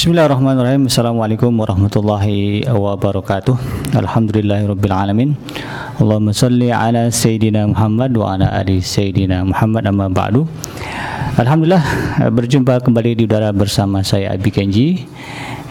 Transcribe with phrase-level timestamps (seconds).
[0.00, 0.88] Bismillahirrahmanirrahim.
[0.88, 3.52] Assalamualaikum warahmatullahi wabarakatuh.
[4.00, 5.36] Alhamdulillahirabbil alamin.
[6.00, 10.48] Allahumma salli ala sayyidina Muhammad wa ala ali sayyidina Muhammad amma ba'du.
[11.36, 11.84] Alhamdulillah
[12.32, 15.04] berjumpa kembali di udara bersama saya Abi Kenji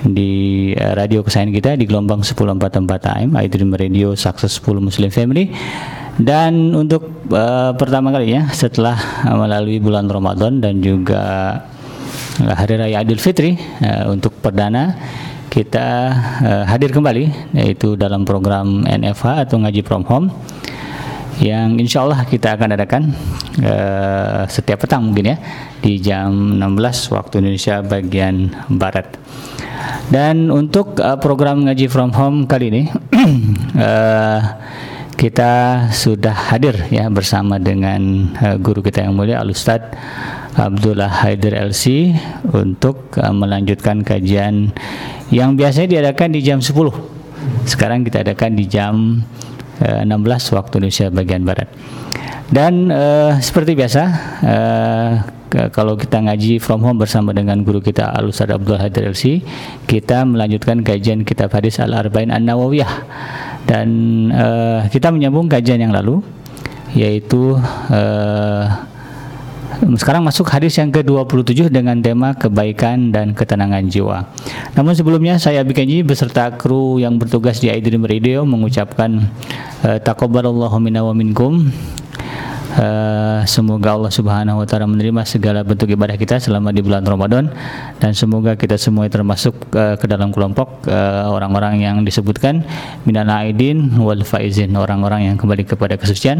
[0.05, 0.29] di
[0.77, 5.49] eh, radio kesayangan kita di gelombang 1044 AM iDream Radio Success 10 Muslim Family
[6.21, 11.57] dan untuk uh, pertama kalinya setelah melalui bulan Ramadan dan juga
[12.39, 14.95] Hari Raya Idul Fitri uh, untuk perdana
[15.51, 15.87] kita
[16.39, 20.31] uh, hadir kembali yaitu dalam program NFH atau ngaji from home
[21.39, 23.03] yang insya Allah kita akan adakan
[23.63, 25.37] uh, setiap petang mungkin ya
[25.79, 29.15] di jam 16 waktu Indonesia bagian Barat.
[30.11, 32.83] Dan untuk uh, program ngaji from home kali ini
[33.79, 34.39] uh,
[35.19, 35.51] kita
[35.91, 39.95] sudah hadir ya bersama dengan uh, guru kita yang mulia Al Ustadz
[40.59, 42.11] Abdullah Haider LC
[42.51, 44.75] untuk uh, melanjutkan kajian
[45.31, 46.75] yang biasanya diadakan di jam 10.
[47.63, 49.23] Sekarang kita adakan di jam
[49.79, 50.11] uh, 16
[50.51, 51.71] waktu Indonesia bagian barat.
[52.51, 54.03] Dan uh, seperti biasa
[54.43, 55.11] uh,
[55.71, 59.41] kalau kita ngaji from home bersama dengan guru kita Al Ustaz Abdul Haider LC,
[59.89, 62.93] kita melanjutkan kajian kitab hadis Al Arba'in An Nawawiyah.
[63.65, 63.87] Dan
[64.33, 66.21] uh, kita menyambung kajian yang lalu
[66.97, 67.53] yaitu
[67.93, 68.65] uh,
[69.79, 74.27] sekarang masuk hadis yang ke-27 dengan tema kebaikan dan ketenangan jiwa.
[74.75, 79.31] Namun sebelumnya saya Abi Kenji beserta kru yang bertugas di iDream Radio mengucapkan
[79.87, 81.71] uh, taqabbalallahu minna wa minkum
[82.79, 87.51] Uh, semoga Allah Subhanahu wa taala menerima segala bentuk ibadah kita selama di bulan Ramadan
[87.99, 90.87] dan semoga kita semua termasuk uh, ke dalam kelompok
[91.27, 92.63] orang-orang uh, yang disebutkan
[93.03, 96.39] minan aidin wal faizin orang-orang yang kembali kepada kesucian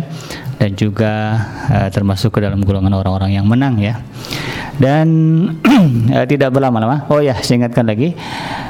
[0.63, 1.43] dan juga
[1.75, 3.99] uh, termasuk ke dalam golongan orang-orang yang menang ya.
[4.79, 5.07] Dan
[6.31, 7.03] tidak berlama-lama.
[7.11, 8.15] Oh ya, saya ingatkan lagi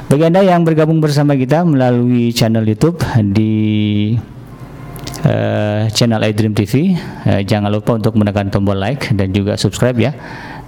[0.10, 2.98] bagi Anda yang bergabung bersama kita melalui channel YouTube
[3.30, 4.18] di
[5.26, 6.96] uh, channel iDream TV.
[7.26, 10.12] Uh, jangan lupa untuk menekan tombol like dan juga subscribe ya.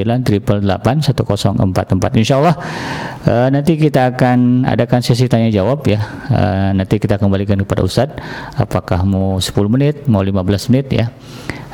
[2.16, 2.56] Insya Allah
[3.28, 6.00] uh, nanti kita akan adakan sesi tanya jawab ya.
[6.32, 8.18] Uh, nanti kita kembalikan kepada Ustadz
[8.56, 11.06] apakah mau 10 menit, mau 15 menit ya.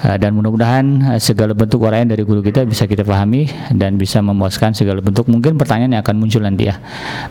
[0.03, 4.19] Uh, dan mudah-mudahan uh, segala bentuk uraian dari guru kita bisa kita pahami dan bisa
[4.19, 6.75] memuaskan segala bentuk mungkin pertanyaan yang akan muncul nanti ya.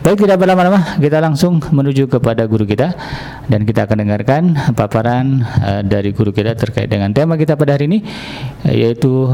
[0.01, 2.97] Baik tidak berlama-lama kita langsung menuju kepada guru kita
[3.45, 4.41] dan kita akan dengarkan
[4.73, 7.99] paparan uh, dari guru kita terkait dengan tema kita pada hari ini
[8.65, 9.29] yaitu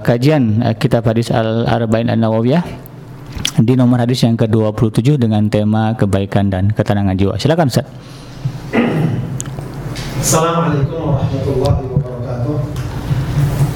[0.00, 2.64] kajian uh, kitab hadis Al Arba'in An Nawawiyah
[3.60, 7.36] di nomor hadis yang ke-27 dengan tema kebaikan dan ketenangan jiwa.
[7.36, 7.84] Silakan Ustaz.
[10.20, 11.89] Assalamualaikum warahmatullahi.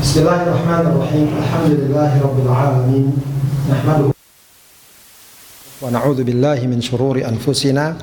[0.05, 1.29] بسم الله الرحمن الرحيم.
[1.33, 3.07] الحمد لله رب العالمين.
[3.73, 4.13] نحمده
[5.81, 7.97] ونعوذ بالله من شرور أنفسنا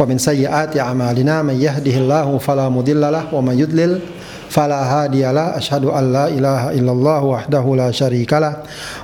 [0.00, 1.44] ومن سيئات أعمالنا.
[1.44, 4.00] من يهده الله فلا مضل له ومن يضلل
[4.52, 8.56] فلا هادي له أشهد أن لا إله إلا الله وحده لا شريك له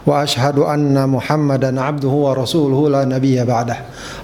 [0.07, 3.77] وأشهد أن محمدا عبده ورسوله لا نبي بعده.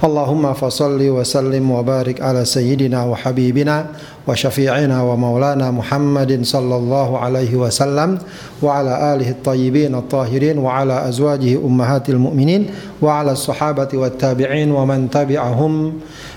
[0.05, 3.87] اللهم فصل وسلم وبارك على سيدنا وحبيبنا
[4.29, 8.19] وشفيعنا ومولانا محمد صلى الله عليه وسلم
[8.63, 12.67] وعلى آله الطيبين الطاهرين وعلى أزواجه أمهات المؤمنين
[13.03, 15.93] وعلى الصحابة والتابعين ومن تبعهم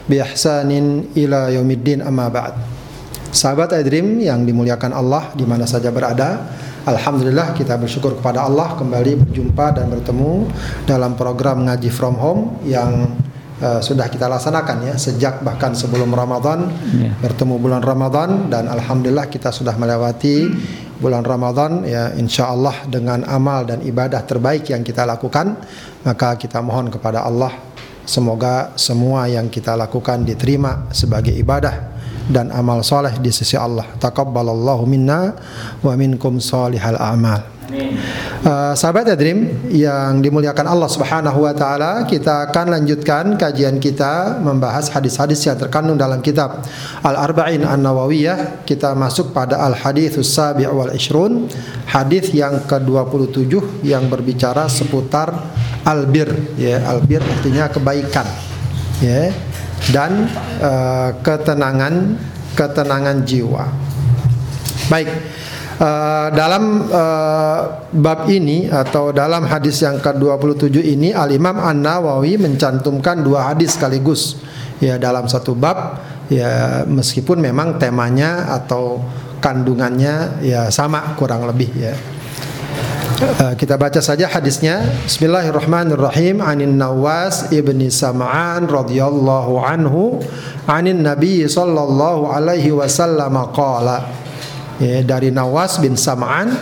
[0.09, 0.71] بإحسان
[1.17, 2.76] إلى يوم الدين أما بعد.
[3.31, 6.47] Sahabat iDream yang dimuliakan Allah di mana saja berada,
[6.87, 10.47] Alhamdulillah kita bersyukur kepada Allah kembali berjumpa dan bertemu
[10.87, 13.11] dalam program ngaji from home yang
[13.59, 17.11] uh, sudah kita laksanakan ya sejak bahkan sebelum Ramadan yeah.
[17.19, 20.47] bertemu bulan Ramadan dan alhamdulillah kita sudah melewati
[21.03, 25.59] bulan Ramadan ya insya Allah dengan amal dan ibadah terbaik yang kita lakukan
[26.07, 27.51] maka kita mohon kepada Allah
[28.07, 31.96] semoga semua yang kita lakukan diterima sebagai ibadah
[32.27, 33.87] dan amal soleh di sisi Allah.
[33.97, 35.35] Taqabbalallahu minna
[35.83, 37.57] wa minkum salihal a'mal.
[38.47, 44.87] Uh, sahabat Adrim yang dimuliakan Allah Subhanahu wa taala, kita akan lanjutkan kajian kita membahas
[44.87, 46.63] hadis-hadis yang terkandung dalam kitab
[47.03, 48.63] Al-Arba'in An-Nawawiyah.
[48.63, 51.51] Kita masuk pada Al-Haditsus Sabi' wal Ishrun,
[51.91, 55.35] hadis yang ke-27 yang berbicara seputar
[55.83, 58.27] albir ya, albir artinya kebaikan.
[59.03, 59.46] Ya.
[59.87, 60.27] Dan
[60.59, 62.17] uh, ketenangan
[62.57, 63.65] ketenangan jiwa.
[64.91, 65.09] Baik.
[65.77, 73.21] Uh, dalam uh, bab ini atau dalam hadis yang ke-27 ini Al Imam An-Nawawi mencantumkan
[73.21, 74.41] dua hadis sekaligus
[74.81, 76.01] ya dalam satu bab
[76.33, 79.05] ya meskipun memang temanya atau
[79.37, 81.93] kandungannya ya sama kurang lebih ya.
[83.17, 84.77] Uh, kita baca saja hadisnya.
[85.09, 86.37] Bismillahirrahmanirrahim.
[86.37, 90.21] Anin Nawas ibni Sam'an radhiyallahu anhu
[90.69, 94.05] Anin Nabi sallallahu alaihi wasallam qala.
[94.77, 96.53] Ya, dari Nawas bin Sam'an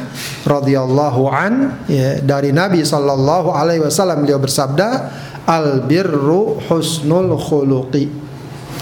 [0.47, 5.11] radhiyallahu an ya, dari Nabi sallallahu alaihi wasallam beliau bersabda
[5.43, 8.07] al birru husnul khuluqi.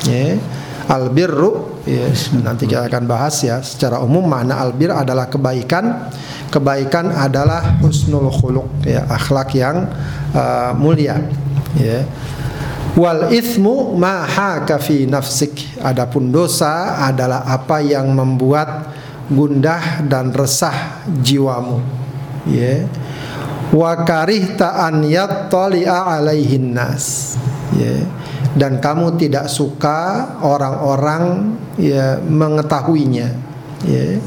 [0.05, 0.37] Ya,
[0.93, 2.05] al birru ya,
[2.37, 6.13] nanti kita akan bahas ya secara umum makna al bir adalah kebaikan
[6.53, 9.89] kebaikan adalah husnul khuluq ya akhlak yang
[10.37, 11.17] uh, mulia
[11.73, 12.05] ya.
[12.93, 15.81] Wal ithmu ma haka fi nafsik.
[15.81, 18.93] Adapun dosa adalah apa yang membuat
[19.33, 21.81] gundah dan resah jiwamu
[22.45, 22.85] ya.
[23.73, 27.33] Wa karihta an yattali'a alaihin nas
[27.73, 28.05] ya.
[28.53, 33.33] Dan kamu tidak suka orang-orang ya mengetahuinya
[33.81, 34.21] ya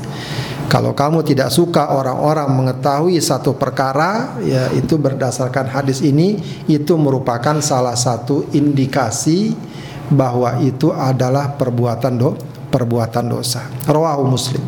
[0.66, 7.62] kalau kamu tidak suka orang-orang mengetahui satu perkara ya itu berdasarkan hadis ini itu merupakan
[7.62, 9.54] salah satu indikasi
[10.10, 12.34] bahwa itu adalah perbuatan do
[12.70, 13.62] perbuatan dosa.
[13.86, 14.62] Rawahu Muslim.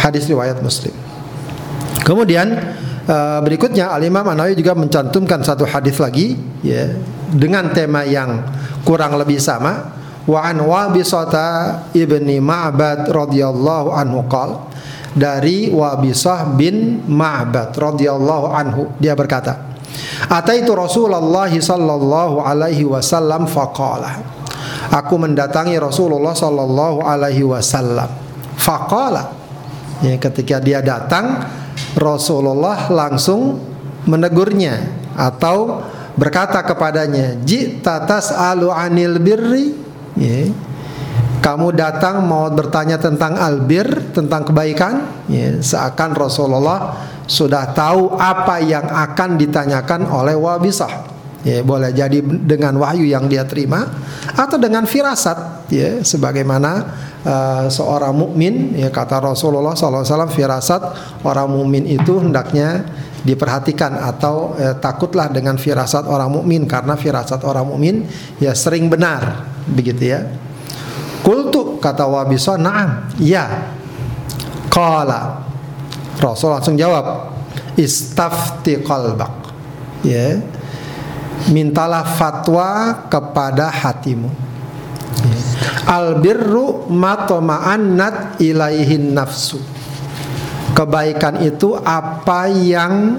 [0.00, 0.92] Hadis riwayat Muslim.
[2.02, 2.50] Kemudian
[3.06, 6.34] uh, berikutnya Al Imam An-Nawawi juga mencantumkan satu hadis lagi
[6.64, 6.88] ya
[7.30, 8.42] dengan tema yang
[8.82, 9.94] kurang lebih sama
[10.26, 14.71] wa an Wabisata ibni Ma'bad radhiyallahu anhu qal
[15.12, 19.72] dari Wabisah bin Ma'bad radhiyallahu anhu dia berkata
[20.32, 24.24] Ataitu Rasulullah sallallahu alaihi wasallam faqala
[24.92, 28.12] Aku mendatangi Rasulullah sallallahu alaihi wasallam.
[28.60, 29.32] Faqala.
[30.04, 31.48] Ya, ketika dia datang,
[31.96, 33.56] Rasulullah langsung
[34.04, 34.84] menegurnya
[35.16, 35.80] atau
[36.12, 39.72] berkata kepadanya, "Jita tas'alu 'anil birri?"
[40.12, 40.52] Ya.
[41.42, 48.86] Kamu datang mau bertanya tentang albir, tentang kebaikan, ya, seakan Rasulullah sudah tahu apa yang
[48.86, 51.10] akan ditanyakan oleh Wabisah.
[51.42, 53.82] Ya, boleh jadi dengan wahyu yang dia terima
[54.38, 56.70] atau dengan firasat ya sebagaimana
[57.26, 60.82] uh, seorang mukmin ya kata Rasulullah SAW firasat
[61.26, 62.86] orang mukmin itu hendaknya
[63.26, 68.06] diperhatikan atau eh, takutlah dengan firasat orang mukmin karena firasat orang mukmin
[68.42, 70.26] ya sering benar begitu ya.
[71.82, 73.10] Kata Wabisa na'am.
[73.18, 73.74] Ya.
[74.70, 75.42] Qala.
[76.22, 77.34] Rasul langsung jawab
[77.74, 79.50] istafti qalbak.
[80.06, 80.38] Ya.
[81.50, 84.30] Mintalah fatwa kepada hatimu.
[85.90, 89.58] Albirru matoma'annat ilaihin nafsu.
[90.72, 93.18] Kebaikan itu apa yang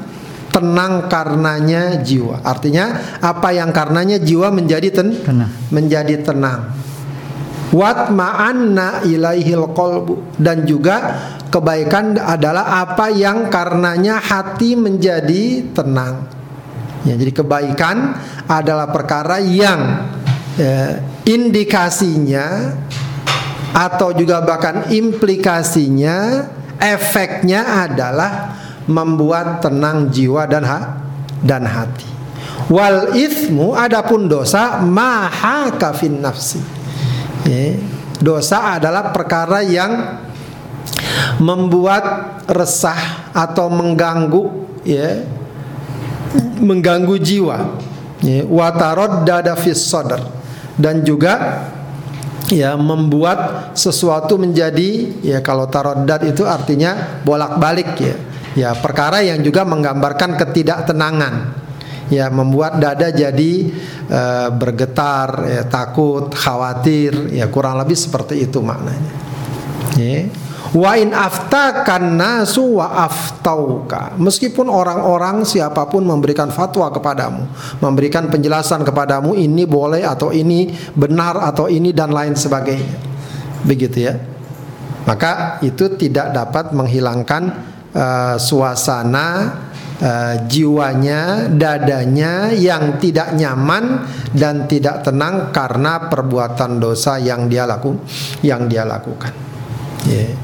[0.49, 2.39] tenang karenanya jiwa.
[2.41, 5.51] Artinya apa yang karenanya jiwa menjadi ten tenang.
[5.69, 6.71] menjadi tenang
[7.73, 11.17] wat ma'anna ilaihil qalbu dan juga
[11.49, 16.43] kebaikan adalah apa yang karenanya hati menjadi tenang
[17.03, 18.15] Ya, jadi kebaikan
[18.47, 20.07] adalah perkara yang
[20.55, 22.79] ya, indikasinya
[23.75, 26.47] atau juga bahkan implikasinya,
[26.79, 28.55] efeknya adalah
[28.87, 30.79] membuat tenang jiwa dan ha
[31.43, 32.07] dan hati.
[32.71, 36.63] Wal ismu adapun dosa maha kafin nafsi.
[37.43, 37.75] Ya,
[38.23, 40.21] dosa adalah perkara yang
[41.43, 44.43] membuat resah atau mengganggu
[44.87, 45.23] ya.
[46.57, 47.77] Mengganggu jiwa
[48.25, 49.53] ya, watarod dada
[50.73, 51.61] dan juga
[52.49, 58.15] ya membuat sesuatu menjadi ya kalau taroddad itu artinya bolak-balik ya.
[58.53, 61.62] Ya perkara yang juga menggambarkan ketidaktenangan
[62.13, 63.73] ya membuat dada jadi
[64.13, 69.13] uh, bergetar ya, takut khawatir ya kurang lebih seperti itu maknanya
[69.97, 70.29] ya
[70.73, 74.17] Wa in aftakan nasu wa aftauka.
[74.17, 77.45] Meskipun orang-orang siapa pun memberikan fatwa kepadamu,
[77.77, 82.97] memberikan penjelasan kepadamu ini boleh atau ini benar atau ini dan lain sebagainya.
[83.61, 84.17] Begitu ya.
[85.05, 87.43] Maka itu tidak dapat menghilangkan
[87.93, 89.53] uh, suasana
[90.03, 94.03] uh, jiwanya, dadanya yang tidak nyaman
[94.35, 97.95] dan tidak tenang karena perbuatan dosa yang dia laku
[98.43, 99.31] yang dia lakukan.
[100.03, 100.35] Yeah.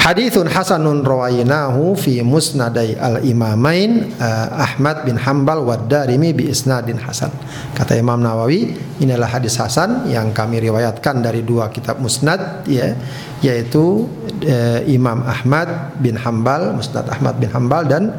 [0.00, 7.28] Hadithun hasanun rawainahu fi musnadai al-imamain uh, Ahmad bin Hambal wa Darimi bi isnadin hasan.
[7.76, 12.96] Kata Imam Nawawi, inilah hadis hasan yang kami riwayatkan dari dua kitab musnad ya,
[13.44, 14.08] yaitu
[14.40, 18.16] uh, Imam Ahmad bin Hambal, Musnad Ahmad bin Hambal dan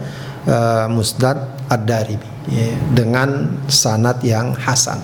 [0.48, 1.38] uh, Musnad
[1.70, 5.02] Ad-Darimi ya, dengan sanad yang hasan.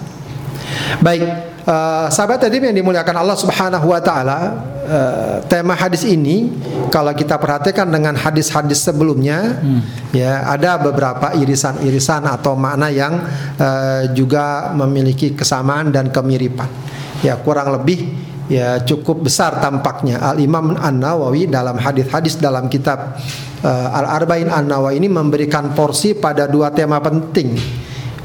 [1.02, 4.56] Baik, Uh, sahabat tadi yang dimuliakan Allah Subhanahu wa taala,
[4.88, 6.48] uh, tema hadis ini
[6.88, 10.16] kalau kita perhatikan dengan hadis-hadis sebelumnya hmm.
[10.16, 13.20] ya ada beberapa irisan-irisan atau makna yang
[13.60, 16.72] uh, juga memiliki kesamaan dan kemiripan.
[17.20, 18.16] Ya, kurang lebih
[18.48, 23.20] ya cukup besar tampaknya Al Imam An Nawawi dalam hadis-hadis dalam kitab
[23.64, 27.56] uh, Al Arba'in An Nawawi ini memberikan porsi pada dua tema penting.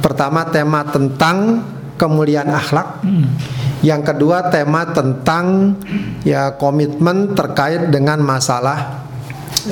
[0.03, 1.63] Pertama tema tentang
[1.95, 3.07] kemuliaan akhlak.
[3.07, 3.31] Hmm.
[3.83, 5.75] Yang kedua tema tentang
[6.23, 9.02] ya komitmen terkait dengan masalah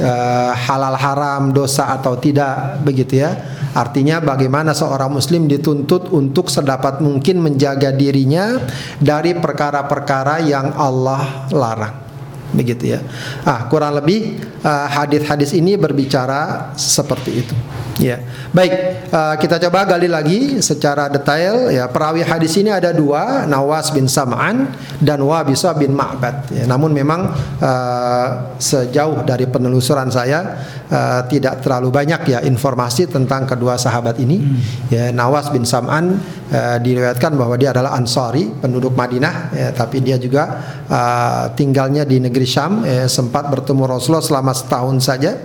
[0.00, 3.36] uh, halal haram, dosa atau tidak begitu ya.
[3.70, 8.58] Artinya bagaimana seorang muslim dituntut untuk sedapat mungkin menjaga dirinya
[8.98, 12.09] dari perkara-perkara yang Allah larang.
[12.50, 13.00] Begitu ya.
[13.46, 17.54] Ah, kurang lebih uh, hadis-hadis ini berbicara seperti itu.
[18.00, 18.16] Ya,
[18.56, 18.72] baik
[19.12, 21.68] uh, kita coba gali lagi secara detail.
[21.68, 24.72] Ya, perawi hadis ini ada dua, Nawas bin Sam'an
[25.04, 26.48] dan Wabisa bin Ma'bad.
[26.48, 27.28] Ya, namun memang
[27.60, 34.40] uh, sejauh dari penelusuran saya uh, tidak terlalu banyak ya informasi tentang kedua sahabat ini.
[34.40, 34.56] Hmm.
[34.88, 36.16] Ya, Nawas bin Sam'an
[36.48, 40.56] uh, diriwayatkan bahwa dia adalah Ansari, penduduk Madinah, ya, tapi dia juga
[40.88, 45.36] uh, tinggalnya di negeri Syam, ya, sempat bertemu Rasulullah selama setahun saja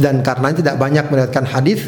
[0.00, 1.84] dan karena tidak banyak meriwayatkan hadis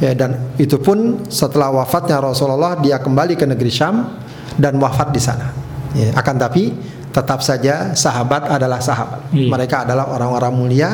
[0.00, 4.18] ya, dan itu pun setelah wafatnya Rasulullah dia kembali ke negeri Syam
[4.56, 5.52] dan wafat di sana.
[5.92, 6.72] Ya, akan tapi
[7.12, 9.28] tetap saja sahabat adalah sahabat.
[9.36, 9.52] Iya.
[9.52, 10.90] Mereka adalah orang-orang mulia.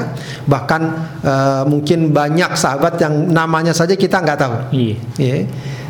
[0.51, 0.83] Bahkan
[1.23, 4.55] uh, mungkin banyak sahabat yang namanya saja kita nggak tahu.
[4.75, 4.97] Iya.
[5.15, 5.37] Ya.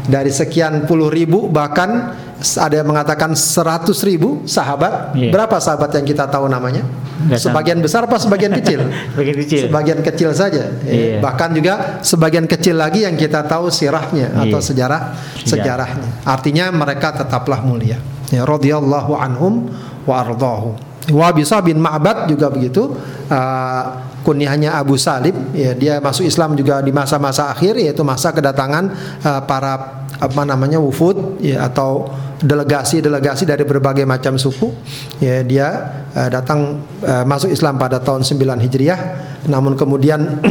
[0.05, 2.13] Dari sekian puluh ribu bahkan
[2.61, 5.17] ada yang mengatakan seratus ribu sahabat.
[5.17, 5.33] Yeah.
[5.33, 6.85] Berapa sahabat yang kita tahu namanya?
[7.19, 8.87] Gak sebagian besar apa sebagian kecil?
[9.15, 9.61] sebagian kecil.
[9.67, 10.71] Sebagian kecil saja.
[10.87, 11.19] Yeah.
[11.19, 14.43] Bahkan juga sebagian kecil lagi yang kita tahu sirahnya yeah.
[14.47, 16.23] atau sejarah sejarahnya.
[16.23, 17.99] Artinya mereka tetaplah mulia.
[18.31, 19.67] Ya radhiyallahu anhum
[20.07, 20.79] wa ardhahu.
[21.09, 22.95] Wabisa bin Ma'bad juga begitu.
[23.29, 28.92] Uh, kunyahnya Abu Salib ya dia masuk Islam juga di masa-masa akhir yaitu masa kedatangan
[29.25, 32.12] uh, para apa namanya wufud ya atau
[32.44, 34.70] delegasi-delegasi dari berbagai macam suku.
[35.18, 35.66] Ya, dia
[36.12, 38.37] uh, datang uh, masuk Islam pada tahun 9
[38.68, 39.00] Hijriah.
[39.49, 40.44] Namun kemudian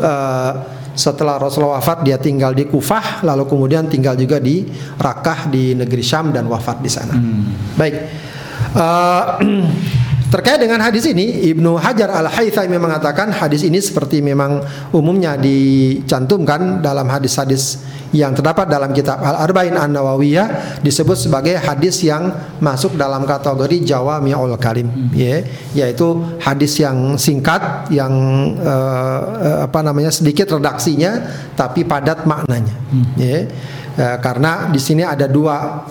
[0.00, 0.52] uh,
[0.98, 4.66] setelah Rasulullah wafat dia tinggal di Kufah, lalu kemudian tinggal juga di
[4.98, 7.14] Rakah di negeri Syam dan wafat di sana.
[7.14, 7.76] Hmm.
[7.78, 7.94] Baik.
[8.74, 9.24] Uh,
[10.28, 14.60] Terkait dengan hadis ini, Ibnu Hajar Al-Haythami mengatakan hadis ini seperti memang
[14.92, 17.80] umumnya dicantumkan dalam hadis-hadis
[18.12, 22.28] yang terdapat dalam kitab Al-Arba'in An-Nawawiyah disebut sebagai hadis yang
[22.60, 25.16] masuk dalam kategori Jawami'ul Kalim, hmm.
[25.16, 28.12] ya, yaitu hadis yang singkat yang
[28.60, 31.24] uh, apa namanya sedikit redaksinya
[31.56, 32.76] tapi padat maknanya.
[32.92, 33.04] Hmm.
[33.16, 33.48] Ya.
[33.96, 35.88] Uh, karena di sini ada dua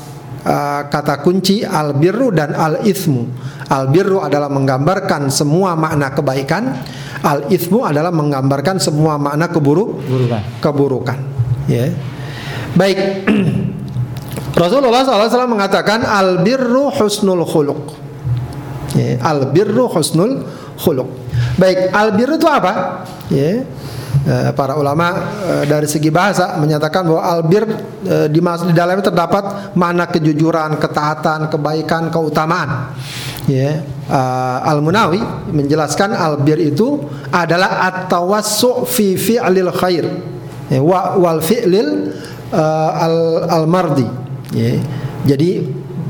[0.48, 3.28] uh, kata kunci al-birru dan al-ithmu.
[3.68, 6.72] Al-birru adalah menggambarkan semua makna kebaikan,
[7.20, 10.42] al-ithmu adalah menggambarkan semua makna keburuk keburukan.
[10.64, 11.20] keburukan.
[11.68, 11.92] Ya.
[12.74, 12.98] Baik.
[14.62, 17.94] Rasulullah SAW mengatakan al-birru husnul khuluq.
[18.98, 20.42] Ya, al-birru husnul
[20.82, 21.06] khuluq.
[21.62, 23.06] Baik, al-birru itu apa?
[23.30, 23.44] Ya.
[23.44, 23.58] Eh,
[24.52, 25.08] para ulama
[25.48, 27.64] eh, dari segi bahasa menyatakan bahwa albir
[28.04, 28.44] eh, di,
[28.76, 32.92] dalamnya terdapat makna kejujuran, ketaatan, kebaikan, keutamaan.
[33.48, 33.80] Ya,
[34.68, 35.24] Al Munawi
[35.56, 37.00] menjelaskan albir itu
[37.32, 40.04] adalah at-tawassu fi fi'lil khair.
[40.68, 42.12] Ya, wa, wal fi'lil
[42.52, 44.04] uh, al, al mardi.
[44.52, 44.84] Ya,
[45.24, 45.64] jadi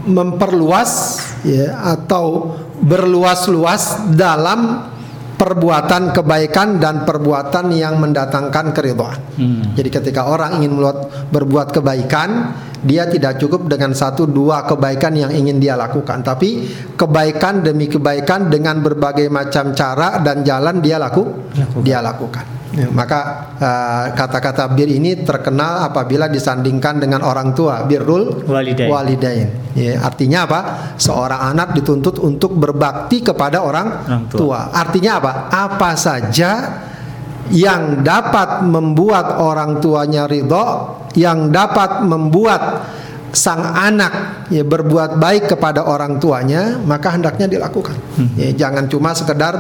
[0.10, 4.90] memperluas ya atau berluas-luas dalam
[5.38, 9.20] perbuatan kebaikan dan perbuatan yang mendatangkan keridhaan.
[9.38, 9.62] Hmm.
[9.78, 10.82] Jadi ketika orang ingin
[11.30, 16.64] berbuat kebaikan, dia tidak cukup dengan satu dua kebaikan yang ingin dia lakukan, tapi
[16.96, 21.84] kebaikan demi kebaikan dengan berbagai macam cara dan jalan dia laku, lakukan.
[21.84, 22.46] dia lakukan.
[22.78, 28.92] Ya, maka uh, kata-kata bir ini terkenal apabila disandingkan dengan orang tua birrul walidain.
[28.92, 29.48] walidain.
[29.74, 30.60] Ya, artinya apa?
[31.00, 34.38] Seorang anak dituntut untuk berbakti kepada orang, orang tua.
[34.38, 34.60] tua.
[34.78, 35.32] Artinya apa?
[35.50, 36.52] Apa saja
[37.54, 42.84] yang dapat membuat orang tuanya ridho, yang dapat membuat
[43.32, 47.96] sang anak ya berbuat baik kepada orang tuanya, maka hendaknya dilakukan.
[48.18, 48.34] Hmm.
[48.36, 49.54] Ya, jangan cuma sekedar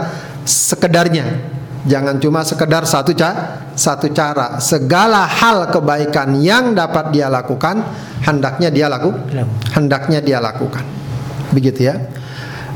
[0.43, 1.55] sekedarnya.
[1.87, 4.59] Jangan cuma sekedar satu ca satu cara.
[4.59, 7.79] Segala hal kebaikan yang dapat dia lakukan,
[8.27, 9.15] hendaknya dia laku,
[9.71, 10.83] hendaknya dia lakukan.
[11.55, 11.95] Begitu ya.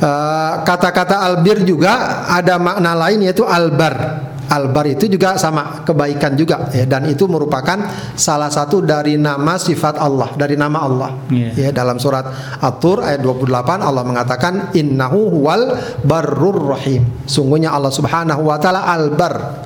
[0.02, 4.26] Eh, kata-kata uh, albir juga ada makna lain yaitu albar.
[4.52, 7.80] Albar itu juga sama kebaikan juga ya dan itu merupakan
[8.20, 11.56] salah satu dari nama sifat Allah dari nama Allah yeah.
[11.56, 12.28] ya dalam surat
[12.60, 13.48] At-Tur ayat 28
[13.80, 19.64] Allah mengatakan innahu huwal barrur rahim sungguhnya Allah Subhanahu wa taala albar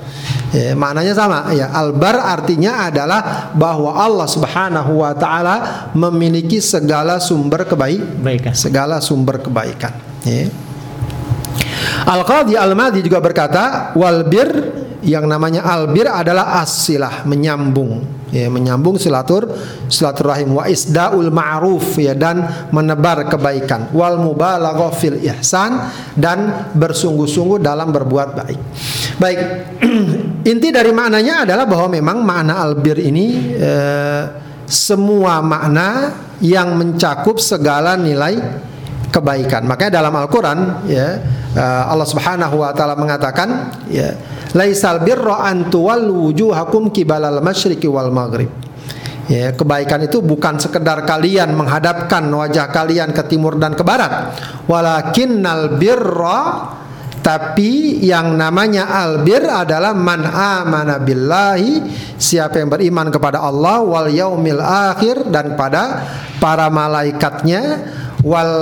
[0.55, 1.67] Ya, maknanya sama ya.
[1.67, 8.55] Albar artinya adalah bahwa Allah Subhanahu wa taala memiliki segala sumber kebaikan.
[8.55, 9.91] Segala sumber kebaikan.
[10.23, 10.47] Ya.
[12.03, 14.51] Al-Qadhi Al-Madi juga berkata, walbir
[15.05, 18.17] yang namanya albir adalah asilah menyambung.
[18.33, 19.47] Ya menyambung silatur
[19.87, 20.57] silaturahim.
[20.57, 23.93] Wa isdaul ma'ruf ya dan menebar kebaikan.
[23.93, 25.77] Wal mubalaghah fil ihsan
[26.17, 28.59] dan bersungguh-sungguh dalam berbuat baik.
[29.21, 29.39] Baik,
[30.51, 34.23] inti dari maknanya adalah bahwa memang makna albir ini eh,
[34.65, 36.11] semua makna
[36.41, 38.35] yang mencakup segala nilai
[39.15, 39.63] kebaikan.
[39.63, 41.23] Makanya dalam Al-Qur'an ya
[41.55, 44.11] uh, Allah Subhanahu wa taala mengatakan ya
[44.51, 48.51] laisal birra an wujuhakum kibalal masyriqi wal maghrib.
[49.25, 54.37] Ya, kebaikan itu bukan sekedar kalian menghadapkan wajah kalian ke timur dan ke barat.
[54.69, 56.69] Walakinnal birra
[57.25, 61.81] tapi yang namanya albir adalah man amana billahi
[62.21, 66.05] siapa yang beriman kepada Allah wal yaumil akhir dan pada
[66.37, 67.81] para malaikatnya
[68.25, 68.53] wal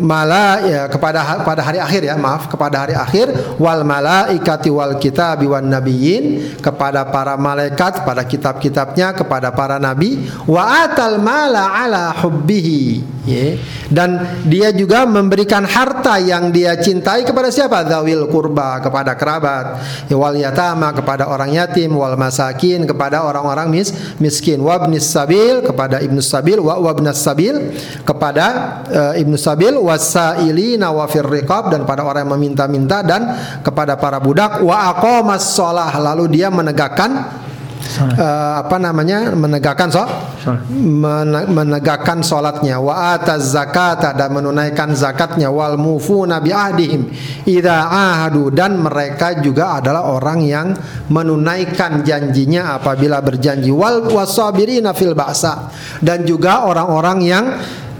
[0.00, 3.28] mala ya kepada pada hari akhir ya maaf kepada hari akhir
[3.60, 10.88] wal malaikati wal kitabi wan nabiyyin kepada para malaikat pada kitab-kitabnya kepada para nabi wa
[10.88, 13.60] atal mala ala hubbihi ya.
[13.90, 17.82] Dan dia juga memberikan harta yang dia cintai kepada siapa?
[17.90, 23.90] Zawil kurba kepada kerabat ya, wal yatama kepada orang yatim wal masakin kepada orang-orang mis
[24.22, 27.74] miskin wabnis sabil kepada ibnu sabil wa wabnas sabil
[28.06, 33.30] kepada uh, Ibnu Sabil wasailina wa riqab dan pada orang yang meminta-minta dan
[33.64, 37.40] kepada para budak wa aqamas shalah lalu dia menegakkan
[37.90, 40.04] Uh, apa namanya menegakkan so,
[41.50, 42.78] menegakkan solatnya.
[42.78, 45.50] Wa ataz zakata dan menunaikan zakatnya.
[45.50, 47.10] Wal mufuna bi ahdihim
[47.48, 50.70] idza ahadu dan mereka juga adalah orang yang
[51.10, 53.74] menunaikan janjinya apabila berjanji.
[53.74, 57.44] Wal wasabirina fil ba'sa dan juga orang-orang yang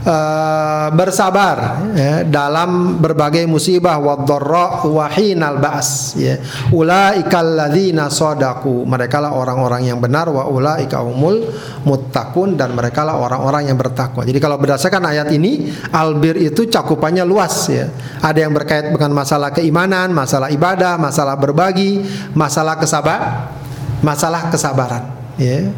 [0.04, 6.38] uh, bersabar ya, dalam berbagai musibah wadharra wa hinal ba's ya.
[6.72, 8.84] Ulaikal ladzina sadaku.
[8.86, 11.44] Mereka lah orang-orang yang benar wa ulaika humul
[11.84, 14.24] muttaqun dan mereka lah orang-orang yang bertakwa.
[14.24, 17.88] Jadi kalau berdasarkan ayat ini albir itu cakupannya luas ya.
[18.20, 22.04] Ada yang berkait dengan masalah keimanan masalah ibadah masalah berbagi
[22.36, 23.52] masalah kesabar
[24.00, 25.04] masalah kesabaran
[25.40, 25.72] ya.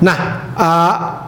[0.00, 0.18] Nah
[0.56, 1.25] uh,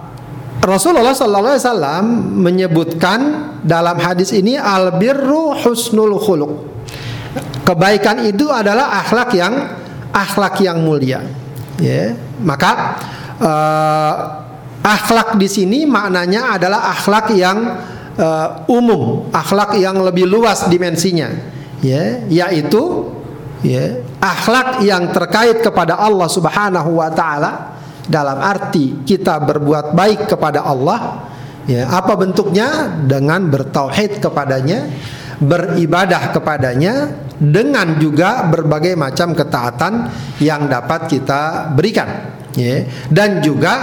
[0.58, 2.04] Rasulullah Sallallahu Alaihi Wasallam
[2.42, 3.20] menyebutkan
[3.62, 6.52] dalam hadis ini albirru husnul khuluq.
[7.62, 9.54] Kebaikan itu adalah akhlak yang
[10.10, 11.22] akhlak yang mulia.
[11.78, 12.98] Ya, maka
[13.38, 14.12] uh,
[14.82, 17.78] akhlak di sini maknanya adalah akhlak yang
[18.18, 21.30] uh, umum, akhlak yang lebih luas dimensinya.
[21.78, 23.14] Ya, yaitu
[23.62, 27.77] ya, akhlak yang terkait kepada Allah Subhanahu wa taala
[28.08, 31.28] dalam arti kita berbuat baik kepada Allah
[31.68, 32.98] ya apa bentuknya?
[33.04, 34.88] Dengan bertauhid kepadanya
[35.38, 40.10] beribadah kepadanya dengan juga berbagai macam ketaatan
[40.42, 43.74] yang dapat kita berikan ya dan juga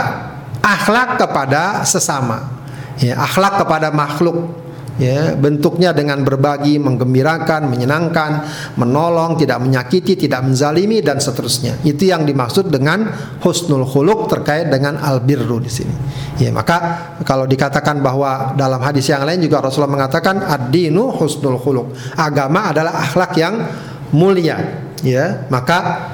[0.60, 2.60] akhlak kepada sesama
[3.00, 4.65] ya akhlak kepada makhluk
[4.96, 8.32] ya bentuknya dengan berbagi menggembirakan menyenangkan
[8.80, 11.80] menolong tidak menyakiti tidak menzalimi dan seterusnya.
[11.84, 13.12] Itu yang dimaksud dengan
[13.44, 15.96] husnul khuluq terkait dengan albirru di sini.
[16.40, 22.16] Ya maka kalau dikatakan bahwa dalam hadis yang lain juga Rasulullah mengatakan ad-dinu husnul khuluq.
[22.16, 23.56] Agama adalah akhlak yang
[24.16, 24.84] mulia.
[25.04, 26.12] Ya maka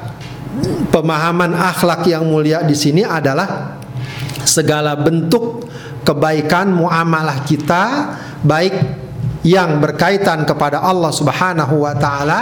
[0.92, 3.80] pemahaman akhlak yang mulia di sini adalah
[4.44, 5.70] segala bentuk
[6.02, 8.74] kebaikan muamalah kita baik
[9.42, 12.42] yang berkaitan kepada Allah Subhanahu wa taala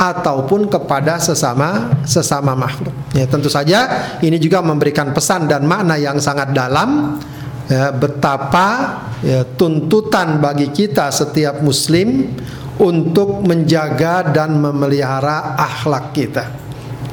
[0.00, 2.92] ataupun kepada sesama sesama makhluk.
[3.12, 7.20] Ya, tentu saja ini juga memberikan pesan dan makna yang sangat dalam
[7.68, 12.32] ya, betapa ya, tuntutan bagi kita setiap muslim
[12.80, 16.59] untuk menjaga dan memelihara akhlak kita.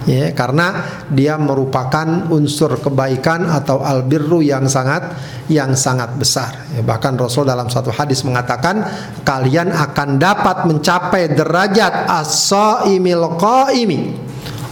[0.08, 5.14] Ya karena dia merupakan unsur kebaikan atau albirru yang sangat
[5.52, 6.72] yang sangat besar.
[6.72, 8.88] Ya, bahkan Rasul dalam satu hadis mengatakan
[9.28, 14.16] kalian akan dapat mencapai derajat as-saimil qaimi.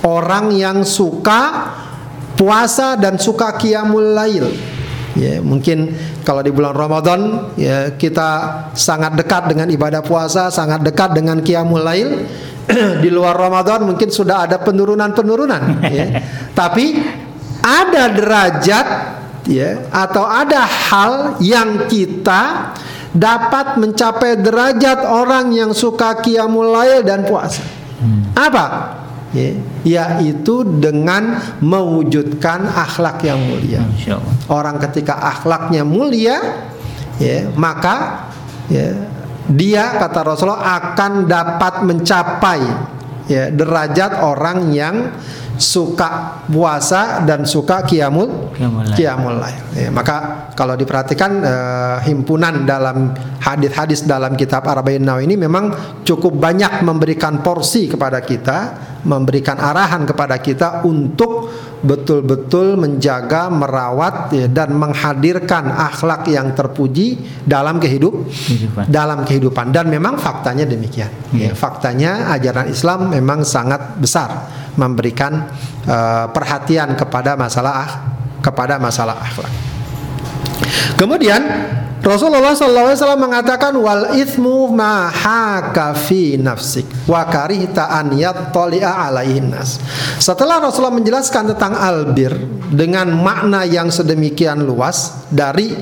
[0.07, 1.73] Orang yang suka
[2.39, 4.47] puasa dan suka qiyamul lail.
[5.15, 5.95] Ya mungkin
[6.27, 11.79] kalau di bulan Ramadan ya kita sangat dekat dengan ibadah puasa sangat dekat dengan qiyamul
[11.79, 12.27] lail
[13.03, 15.61] di luar Ramadan mungkin sudah ada penurunan-penurunan
[15.95, 16.05] ya.
[16.51, 16.85] Tapi
[17.65, 18.87] ada derajat
[19.45, 22.73] ya atau ada hal yang kita
[23.15, 27.63] dapat mencapai derajat orang yang suka qiyamul lail dan puasa.
[28.03, 28.35] Hmm.
[28.35, 28.65] Apa?
[29.35, 29.51] Ya,
[29.83, 33.83] yaitu dengan mewujudkan akhlak yang mulia.
[34.47, 36.39] Orang ketika akhlaknya mulia,
[37.19, 38.31] ya, maka
[38.71, 38.95] ya,
[39.45, 42.61] dia kata Rasulullah akan dapat mencapai
[43.29, 44.95] ya derajat orang yang
[45.55, 48.51] suka puasa dan suka kiamul
[48.95, 49.63] kiamul lail.
[49.71, 55.71] Ya, maka kalau diperhatikan uh, himpunan dalam hadis-hadis dalam kitab Arba'in Nawawi ini memang
[56.03, 61.53] cukup banyak memberikan porsi kepada kita, memberikan arahan kepada kita untuk
[61.85, 68.89] betul-betul menjaga, merawat ya, dan menghadirkan akhlak yang terpuji dalam kehidup kehidupan.
[68.89, 71.13] dalam kehidupan dan memang faktanya demikian.
[71.29, 71.53] Yeah.
[71.53, 75.45] Ya, faktanya ajaran Islam memang sangat besar memberikan
[75.85, 79.53] uh, perhatian kepada masalah kepada masalah akhlak.
[80.95, 81.41] Kemudian
[82.05, 89.09] Rasulullah SAW mengatakan wal ithmu ma haka fi nafsik wa karihta an yattali'a.
[90.21, 92.29] Setelah Rasulullah menjelaskan tentang albir
[92.69, 95.73] dengan makna yang sedemikian luas dari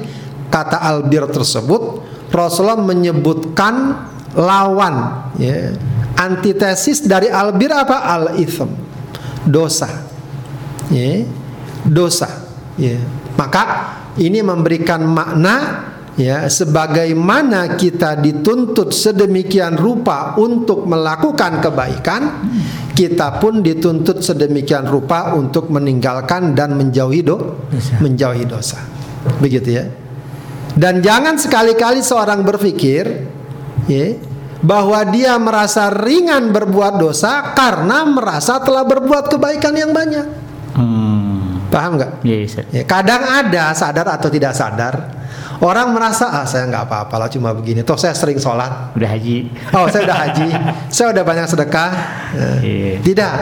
[0.47, 1.99] kata albir tersebut,
[2.31, 4.07] Rasulullah menyebutkan
[4.39, 5.75] lawan ya,
[6.15, 7.99] antitesis dari albir apa?
[7.99, 8.71] Al ithm.
[9.43, 9.91] Dosa.
[10.87, 11.27] Ya,
[11.83, 12.31] dosa.
[12.79, 12.95] Ya.
[13.35, 13.63] Maka
[14.19, 22.21] ini memberikan makna ya sebagaimana kita dituntut sedemikian rupa untuk melakukan kebaikan
[22.93, 27.93] kita pun dituntut sedemikian rupa untuk meninggalkan dan menjauhi do dosa.
[27.97, 28.79] menjauhi dosa
[29.41, 29.85] begitu ya
[30.77, 33.25] dan jangan sekali-kali seorang berpikir
[33.89, 34.13] ya
[34.63, 40.27] bahwa dia merasa ringan berbuat dosa karena merasa telah berbuat kebaikan yang banyak
[40.77, 41.22] hmm.
[41.73, 45.23] Paham nggak yes, ya, kadang ada sadar atau tidak sadar
[45.63, 47.87] Orang merasa ah saya nggak apa-apa lah cuma begini.
[47.87, 48.91] Toh saya sering sholat.
[48.99, 49.47] Udah haji.
[49.71, 50.47] Oh saya udah haji.
[50.95, 51.91] saya udah banyak sedekah.
[52.59, 52.99] Yeah.
[52.99, 53.35] Tidak.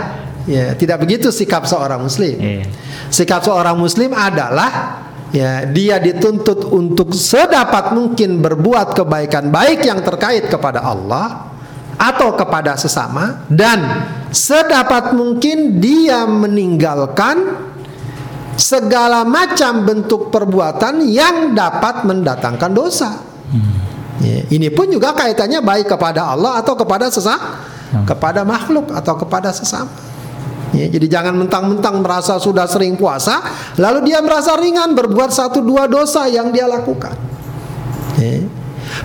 [0.45, 2.37] Ya tidak begitu sikap seorang muslim.
[2.37, 2.69] Yeah.
[3.09, 5.01] Sikap seorang muslim adalah
[5.33, 11.49] ya dia dituntut untuk sedapat mungkin berbuat kebaikan baik yang terkait kepada Allah
[11.97, 17.69] atau kepada sesama dan sedapat mungkin dia meninggalkan
[18.61, 23.17] segala macam bentuk perbuatan yang dapat mendatangkan dosa.
[23.49, 23.81] Hmm.
[24.21, 27.57] Ya, ini pun juga kaitannya baik kepada Allah atau kepada sesama,
[27.89, 28.05] hmm.
[28.05, 29.89] kepada makhluk atau kepada sesama.
[30.71, 33.43] Ya, jadi jangan mentang-mentang merasa sudah sering puasa,
[33.75, 37.17] lalu dia merasa ringan berbuat satu dua dosa yang dia lakukan.
[38.15, 38.45] Ya.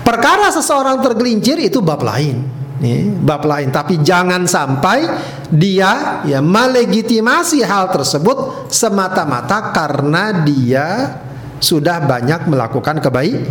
[0.05, 2.45] Perkara seseorang tergelincir itu bab lain.
[2.77, 3.73] Nih, bab lain.
[3.73, 5.09] Tapi jangan sampai
[5.49, 11.17] dia ya melegitimasi hal tersebut semata-mata karena dia
[11.57, 13.49] sudah banyak melakukan kebaik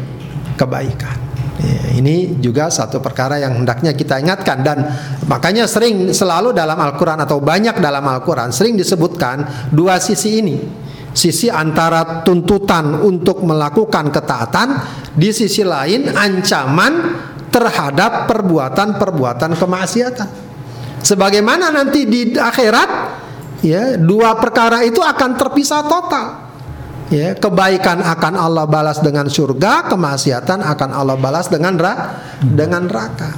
[0.53, 1.17] kebaikan.
[1.55, 4.77] Ya, ini juga satu perkara yang hendaknya kita ingatkan dan
[5.25, 10.57] makanya sering selalu dalam Al-Qur'an atau banyak dalam Al-Qur'an sering disebutkan dua sisi ini.
[11.15, 14.67] Sisi antara tuntutan untuk melakukan ketaatan,
[15.15, 16.93] di sisi lain ancaman
[17.55, 20.29] terhadap perbuatan-perbuatan kemaksiatan.
[20.99, 22.89] Sebagaimana nanti di akhirat
[23.63, 26.27] ya, dua perkara itu akan terpisah total.
[27.13, 33.29] Ya, kebaikan akan Allah balas dengan surga, kemaksiatan akan Allah balas dengan ra dengan neraka.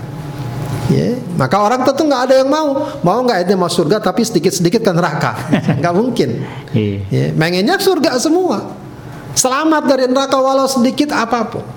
[0.88, 4.80] Ya, maka orang tentu nggak ada yang mau, mau nggak itu mau surga tapi sedikit-sedikit
[4.80, 5.36] ke neraka,
[5.84, 6.48] nggak mungkin.
[6.72, 6.98] Iya.
[7.12, 8.72] Ya, mengennya surga semua,
[9.36, 11.77] selamat dari neraka walau sedikit apa pun.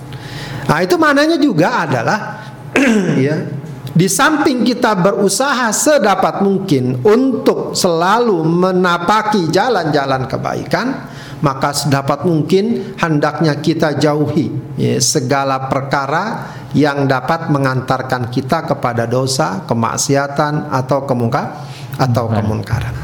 [0.70, 2.46] Nah, itu maknanya juga adalah
[3.26, 3.42] ya,
[3.90, 11.10] di samping kita berusaha sedapat mungkin untuk selalu menapaki jalan-jalan kebaikan,
[11.42, 19.66] maka sedapat mungkin hendaknya kita jauhi ya, segala perkara yang dapat mengantarkan kita kepada dosa,
[19.66, 21.66] kemaksiatan atau kemungkar
[21.98, 22.94] atau kemunkaran.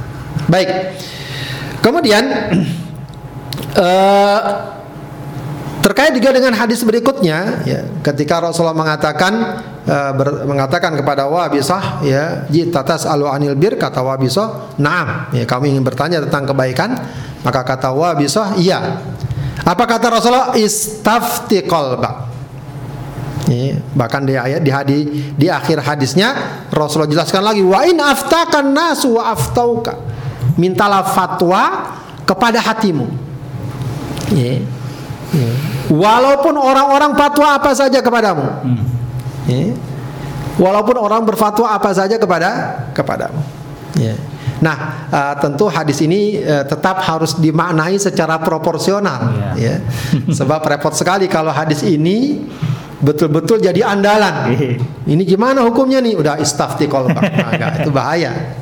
[0.47, 0.95] Baik.
[1.83, 2.25] Kemudian
[3.75, 4.41] uh,
[5.87, 12.43] Terkait juga dengan hadis berikutnya, ya, ketika Rasulullah mengatakan, uh, ber, mengatakan kepada Wabisah ya
[12.51, 16.91] jitatas alu anil bir kata Wabisah naam ya kami ingin bertanya tentang kebaikan
[17.47, 18.99] maka kata Wabisah iya
[19.63, 22.27] apa kata Rasulullah istafti qalbak
[23.47, 25.07] Ya, bahkan di ayat di hadis
[25.39, 26.35] di akhir hadisnya
[26.67, 29.95] Rasulullah jelaskan lagi wa in aftakan nasu wa aftauka.
[30.59, 31.95] Mintalah fatwa
[32.27, 33.07] kepada hatimu.
[34.35, 34.67] Ya.
[35.31, 35.51] Ya.
[35.87, 38.47] Walaupun orang-orang fatwa apa saja kepadamu.
[38.63, 38.85] Hmm.
[39.47, 39.75] Ya.
[40.57, 43.39] Walaupun orang berfatwa apa saja kepada kepadamu.
[43.95, 44.17] Ya.
[44.57, 49.53] Nah, uh, tentu hadis ini uh, tetap harus dimaknai secara proporsional, ya.
[49.61, 49.75] ya.
[50.33, 52.41] Sebab repot sekali kalau hadis ini
[53.05, 54.57] betul-betul jadi andalan.
[54.57, 54.81] Iya.
[55.05, 56.17] Ini gimana hukumnya nih?
[56.17, 57.21] Udah istafti kolbak.
[57.21, 58.57] Nah, itu bahaya.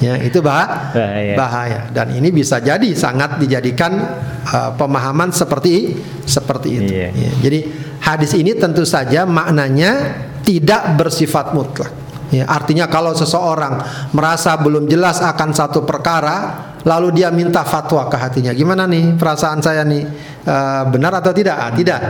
[0.00, 1.34] Ya, itu bah bahaya.
[1.36, 1.80] bahaya.
[1.92, 4.00] Dan ini bisa jadi sangat dijadikan
[4.48, 5.92] uh, pemahaman seperti
[6.24, 6.92] seperti itu.
[6.96, 7.08] Iya.
[7.12, 7.58] Ya, jadi
[8.00, 11.92] hadis ini tentu saja maknanya tidak bersifat mutlak.
[12.32, 13.82] Ya, artinya kalau seseorang
[14.14, 19.58] merasa belum jelas akan satu perkara, lalu dia minta fatwa ke hatinya, gimana nih perasaan
[19.60, 20.06] saya nih
[20.46, 21.58] uh, benar atau tidak?
[21.58, 22.00] Ah, tidak.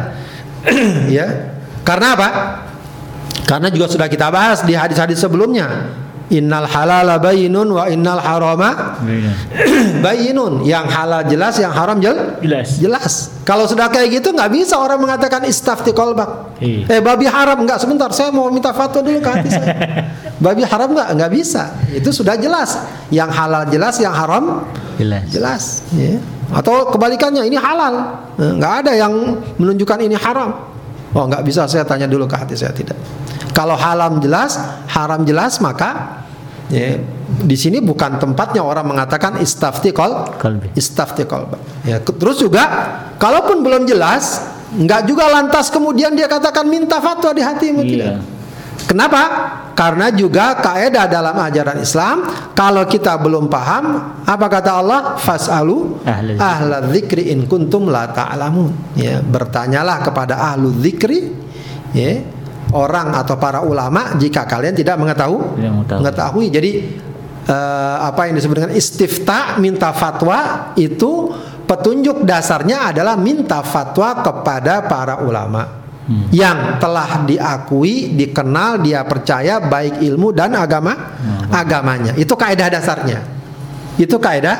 [1.16, 1.26] ya,
[1.82, 2.28] karena apa?
[3.48, 5.90] Karena juga sudah kita bahas di hadis-hadis sebelumnya.
[6.30, 9.02] Innal halala bayinun wa innal harama
[9.98, 10.62] bayinun.
[10.70, 12.78] Yang halal jelas, yang haram jel jelas.
[12.78, 13.12] Jelas.
[13.42, 16.54] Kalau sudah kayak gitu nggak bisa orang mengatakan istafti kolbak.
[16.62, 16.86] Iya.
[16.86, 18.14] Eh babi haram nggak sebentar.
[18.14, 19.74] Saya mau minta fatwa dulu ke hati saya.
[20.44, 21.74] babi haram nggak nggak bisa.
[21.90, 22.78] Itu sudah jelas.
[23.10, 24.62] Yang halal jelas, yang haram
[25.02, 25.26] jelas.
[25.34, 25.62] Jelas.
[25.98, 26.22] Ya.
[26.54, 28.22] Atau kebalikannya ini halal.
[28.38, 29.12] Nggak ada yang
[29.58, 30.70] menunjukkan ini haram.
[31.10, 32.94] Oh nggak bisa saya tanya dulu ke hati saya tidak.
[33.50, 34.58] Kalau haram jelas,
[34.90, 36.22] haram jelas maka
[36.70, 40.30] ya, di sini bukan tempatnya orang mengatakan istafti kol,
[40.78, 41.50] istafti kol.
[41.82, 42.64] Ya, terus juga
[43.18, 47.90] kalaupun belum jelas, nggak juga lantas kemudian dia katakan minta fatwa di hatimu iya.
[47.90, 48.14] tidak.
[48.88, 49.22] Kenapa?
[49.76, 52.26] Karena juga kaidah dalam ajaran Islam
[52.58, 56.04] kalau kita belum paham apa kata Allah fasalu
[56.36, 61.32] ahla dzikri in kuntum la ta'lamun ya bertanyalah kepada ahlu dzikri
[61.96, 62.20] ya
[62.74, 66.70] orang atau para ulama jika kalian tidak mengetahui mengetahui jadi
[67.50, 71.34] uh, apa yang disebut dengan istifta minta fatwa itu
[71.66, 75.80] petunjuk dasarnya adalah minta fatwa kepada para ulama
[76.10, 76.34] hmm.
[76.34, 81.54] yang telah diakui, dikenal, dia percaya baik ilmu dan agama hmm.
[81.54, 82.12] agamanya.
[82.18, 83.22] Itu kaidah dasarnya.
[83.94, 84.56] Itu kaidah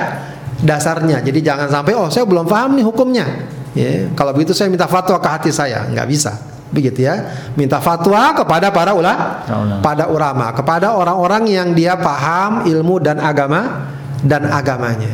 [0.63, 1.19] dasarnya.
[1.19, 3.27] Jadi jangan sampai oh saya belum paham nih hukumnya.
[3.71, 6.35] Ya, kalau begitu saya minta fatwa ke hati saya, nggak bisa.
[6.71, 7.35] Begitu ya.
[7.59, 9.43] Minta fatwa kepada para ulama,
[9.83, 13.91] pada ulama, kepada orang-orang yang dia paham ilmu dan agama
[14.23, 15.11] dan agamanya.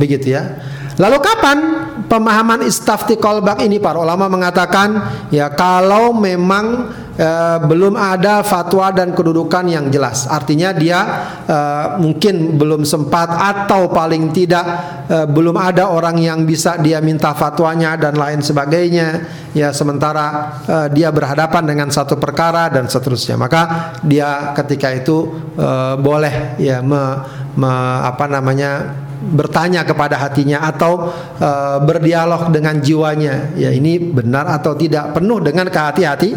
[0.00, 0.58] Begitu ya.
[0.96, 1.58] Lalu kapan
[2.06, 7.30] pemahaman istafti kolbak ini para ulama mengatakan ya kalau memang e,
[7.64, 10.26] belum ada fatwa dan kedudukan yang jelas.
[10.26, 11.00] Artinya dia
[11.46, 11.58] e,
[12.02, 14.66] mungkin belum sempat atau paling tidak
[15.08, 19.26] e, belum ada orang yang bisa dia minta fatwanya dan lain sebagainya.
[19.54, 23.38] Ya sementara e, dia berhadapan dengan satu perkara dan seterusnya.
[23.38, 27.22] Maka dia ketika itu e, boleh ya me,
[27.54, 31.08] me, apa namanya bertanya kepada hatinya atau
[31.40, 33.56] uh, berdialog dengan jiwanya.
[33.56, 35.16] Ya ini benar atau tidak?
[35.16, 36.36] Penuh dengan kehati-hati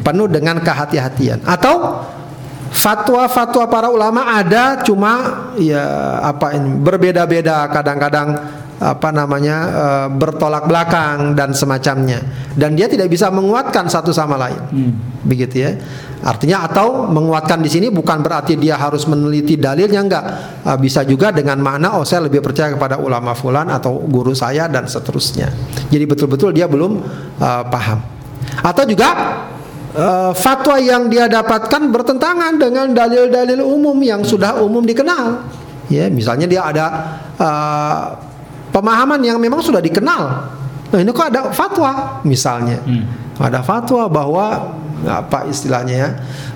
[0.00, 1.44] penuh dengan kehati-hatian.
[1.44, 2.06] Atau
[2.72, 8.32] fatwa-fatwa para ulama ada cuma ya apa ini berbeda-beda kadang-kadang
[8.82, 12.24] apa namanya e, bertolak belakang dan semacamnya.
[12.56, 14.62] Dan dia tidak bisa menguatkan satu sama lain.
[14.72, 14.92] Hmm.
[15.22, 15.78] begitu ya
[16.22, 20.24] artinya atau menguatkan di sini bukan berarti dia harus meneliti dalilnya enggak.
[20.62, 24.70] E, bisa juga dengan makna oh saya lebih percaya kepada ulama fulan atau guru saya
[24.70, 25.50] dan seterusnya.
[25.90, 27.02] Jadi betul-betul dia belum
[27.36, 27.98] e, paham.
[28.62, 29.10] Atau juga
[29.96, 35.44] uh, fatwa yang dia dapatkan bertentangan dengan dalil-dalil umum yang sudah umum dikenal.
[35.92, 36.86] Ya misalnya dia ada
[37.36, 38.16] uh,
[38.72, 40.22] pemahaman yang memang sudah dikenal.
[40.92, 43.40] Nah ini kok ada fatwa misalnya, hmm.
[43.40, 44.76] ada fatwa bahwa
[45.06, 46.10] apa istilahnya ya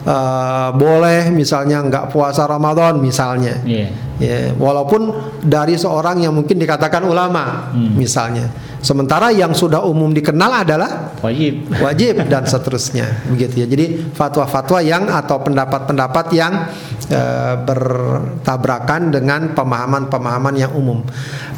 [0.07, 3.91] uh, boleh misalnya nggak puasa Ramadan misalnya, yeah.
[4.23, 7.93] ya walaupun dari seorang yang mungkin dikatakan ulama hmm.
[7.99, 8.47] misalnya.
[8.77, 13.67] Sementara yang sudah umum dikenal adalah wajib, wajib dan seterusnya, begitu ya.
[13.67, 16.71] Jadi fatwa-fatwa yang atau pendapat-pendapat yang
[17.11, 17.23] e,
[17.67, 21.03] bertabrakan dengan pemahaman-pemahaman yang umum.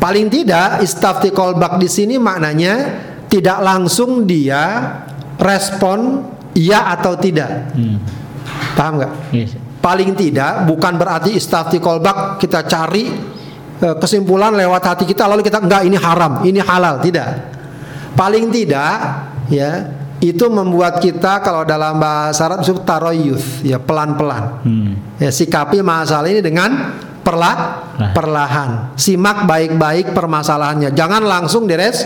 [0.00, 2.96] Paling tidak istafti kolbak di sini maknanya
[3.28, 4.96] tidak langsung dia
[5.36, 7.72] respon iya atau tidak.
[7.74, 8.00] Hmm.
[8.76, 9.12] Paham nggak?
[9.34, 9.56] Yes.
[9.78, 13.36] Paling tidak bukan berarti istafti kolbak kita cari
[13.78, 17.54] Eh, kesimpulan lewat hati kita lalu kita enggak ini haram, ini halal, tidak.
[18.18, 18.98] Paling tidak
[19.46, 24.66] ya itu membuat kita kalau dalam bahasa Arab disebut taroyuth ya pelan-pelan.
[24.66, 24.92] Hmm.
[25.22, 27.54] Ya, sikapi masalah ini dengan perla
[27.98, 28.10] Nah.
[28.14, 28.70] perlahan.
[28.98, 30.90] Simak baik-baik permasalahannya.
[30.98, 32.02] Jangan langsung dires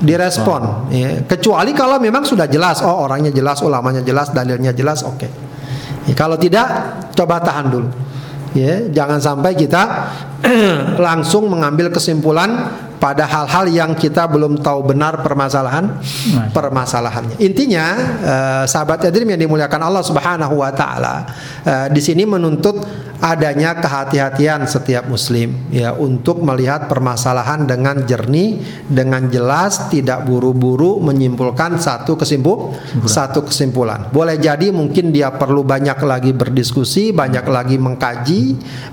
[0.00, 0.88] direspon.
[0.90, 1.20] Ya.
[1.24, 5.28] Kecuali kalau memang sudah jelas, oh orangnya jelas, ulamanya jelas, dalilnya jelas, oke.
[6.08, 6.66] Ya, kalau tidak,
[7.12, 7.88] coba tahan dulu.
[8.56, 9.82] Ya, jangan sampai kita
[11.06, 15.96] langsung mengambil kesimpulan pada hal-hal yang kita belum tahu benar permasalahan
[16.52, 17.40] permasalahannya.
[17.40, 17.86] Intinya
[18.20, 21.24] eh, sahabat Yadrim yang dimuliakan Allah Subhanahu wa taala
[21.64, 22.76] eh, di sini menuntut
[23.20, 31.76] adanya kehati-hatian setiap muslim ya untuk melihat permasalahan dengan jernih, dengan jelas, tidak buru-buru menyimpulkan
[31.76, 34.08] satu kesimpul satu kesimpulan.
[34.12, 38.42] Boleh jadi mungkin dia perlu banyak lagi berdiskusi, banyak lagi mengkaji,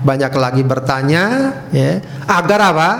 [0.04, 1.24] banyak lagi bertanya
[1.72, 2.90] ya agar apa?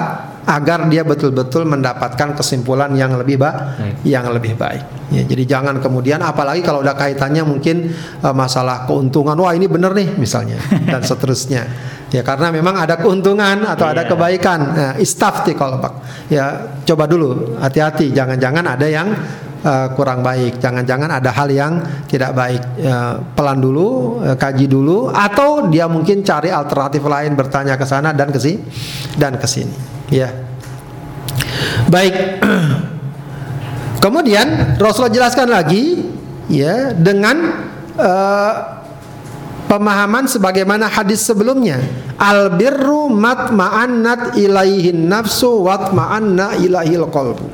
[0.48, 4.00] agar dia betul-betul mendapatkan kesimpulan yang lebih ba Baik.
[4.00, 4.80] yang lebih baik.
[5.12, 7.92] Ya, jadi jangan kemudian apalagi kalau udah kaitannya mungkin
[8.24, 10.56] eh, masalah keuntungan, wah ini bener nih misalnya
[10.88, 11.68] dan seterusnya.
[12.08, 14.08] Ya karena memang ada keuntungan atau ada Iya.
[14.08, 14.60] kebaikan.
[14.72, 15.92] Nah, istafti kalau Pak.
[16.32, 19.12] Ya coba dulu hati-hati jangan-jangan ada yang
[19.64, 22.62] eh, kurang baik, jangan-jangan ada hal yang tidak baik.
[22.78, 28.14] Ya, pelan dulu, eh, kaji dulu atau dia mungkin cari alternatif lain bertanya ke sana
[28.14, 28.58] dan ke sini
[29.18, 29.74] dan ke sini.
[30.08, 30.30] Ya.
[31.90, 32.14] Baik.
[34.04, 36.06] Kemudian Rasulullah jelaskan lagi
[36.46, 37.36] ya dengan
[37.98, 38.52] eh,
[39.68, 41.78] pemahaman sebagaimana hadis sebelumnya.
[42.18, 47.46] Al birru matma'annat ilaihin nafsu watma'anna ilaihil qalbu.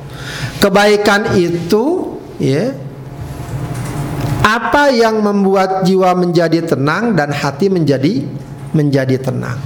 [0.63, 2.73] Kebaikan itu ya
[4.41, 8.25] apa yang membuat jiwa menjadi tenang dan hati menjadi
[8.71, 9.59] menjadi tenang.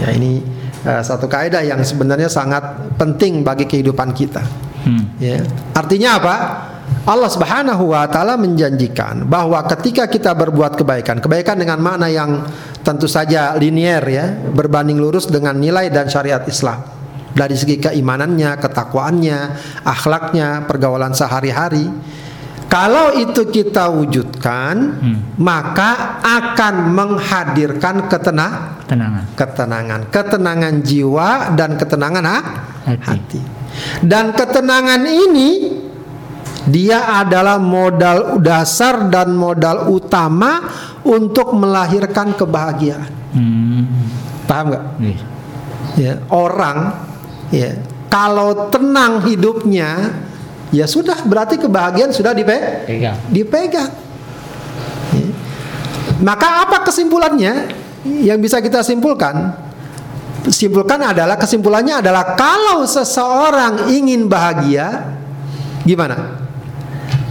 [0.00, 0.42] Ya ini
[0.82, 4.42] eh, satu kaidah yang sebenarnya sangat penting bagi kehidupan kita.
[4.82, 5.14] Hmm.
[5.22, 5.38] Ya.
[5.78, 6.34] Artinya apa?
[7.02, 12.46] Allah Subhanahu wa taala menjanjikan bahwa ketika kita berbuat kebaikan, kebaikan dengan makna yang
[12.86, 16.78] tentu saja linier ya, berbanding lurus dengan nilai dan syariat Islam.
[17.32, 19.38] Dari segi keimanannya, ketakwaannya,
[19.82, 21.88] akhlaknya, pergaulan sehari-hari.
[22.70, 24.96] Kalau itu kita wujudkan,
[25.42, 29.22] maka akan menghadirkan ketenang, Tenangan.
[29.36, 32.38] ketenangan, ketenangan jiwa dan ketenangan ha?
[32.86, 33.10] Hati.
[33.10, 33.40] hati.
[34.00, 35.48] Dan ketenangan ini
[36.68, 40.62] dia adalah modal dasar dan modal utama
[41.02, 43.10] untuk melahirkan kebahagiaan.
[43.34, 43.88] Hmm.
[44.46, 44.84] Paham nggak?
[45.98, 47.02] Ya, orang
[47.50, 50.14] ya kalau tenang hidupnya
[50.72, 52.54] ya sudah berarti kebahagiaan sudah dipe
[52.86, 53.16] Pegang.
[53.28, 53.90] dipegang.
[55.12, 55.28] Ya.
[56.22, 57.82] Maka apa kesimpulannya?
[58.02, 59.54] Yang bisa kita simpulkan?
[60.50, 65.14] Simpulkan adalah kesimpulannya adalah kalau seseorang ingin bahagia,
[65.86, 66.41] gimana?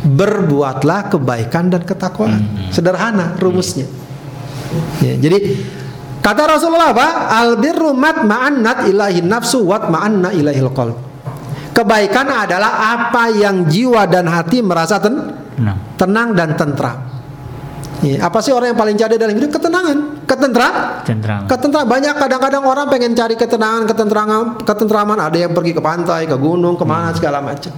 [0.02, 2.42] Berbuatlah kebaikan dan ketakwaan.
[2.74, 3.86] Sederhana rumusnya.
[5.04, 5.62] Ya, jadi
[6.20, 7.08] kata Rasulullah apa?
[7.30, 10.98] Al birru ma'annat ilahi nafsu wat ma'anna ilahil qalb.
[11.72, 15.78] Kebaikan adalah apa yang jiwa dan hati merasa ten- Tenang.
[15.96, 16.98] tenang dan tentram.
[18.02, 19.54] Ya, apa sih orang yang paling cari dalam hidup?
[19.54, 20.74] Ketenangan, ketentram.
[21.06, 21.42] Tenteram.
[21.46, 25.18] Ketentram banyak kadang-kadang orang pengen cari ketenangan, ketentraman, ketentraman.
[25.22, 27.70] Ada yang pergi ke pantai, ke gunung, ke mana segala macam.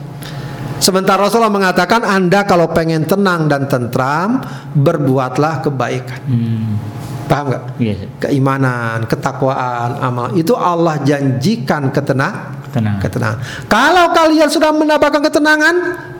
[0.83, 4.43] Sementara Rasulullah mengatakan Anda kalau pengen tenang dan tentram,
[4.75, 6.19] berbuatlah kebaikan.
[6.27, 6.75] Hmm.
[7.23, 7.63] Paham nggak?
[7.79, 7.95] Iya.
[8.19, 12.99] Keimanan, ketakwaan, amal itu Allah janjikan ketenang, Tenang.
[12.99, 13.39] ketenangan.
[13.71, 15.75] Kalau kalian sudah mendapatkan ketenangan,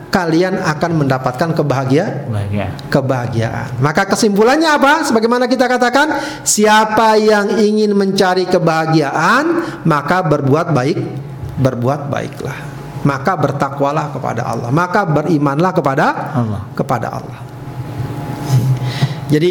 [0.08, 2.66] kalian akan mendapatkan kebahagiaan Bahagia.
[2.88, 3.68] kebahagiaan.
[3.84, 5.04] Maka kesimpulannya apa?
[5.04, 6.08] Sebagaimana kita katakan,
[6.40, 9.44] siapa yang ingin mencari kebahagiaan,
[9.84, 10.98] maka berbuat baik,
[11.60, 12.73] berbuat baiklah.
[13.04, 16.60] Maka bertakwalah kepada Allah, maka berimanlah kepada Allah.
[16.72, 17.38] kepada Allah.
[19.28, 19.50] Jadi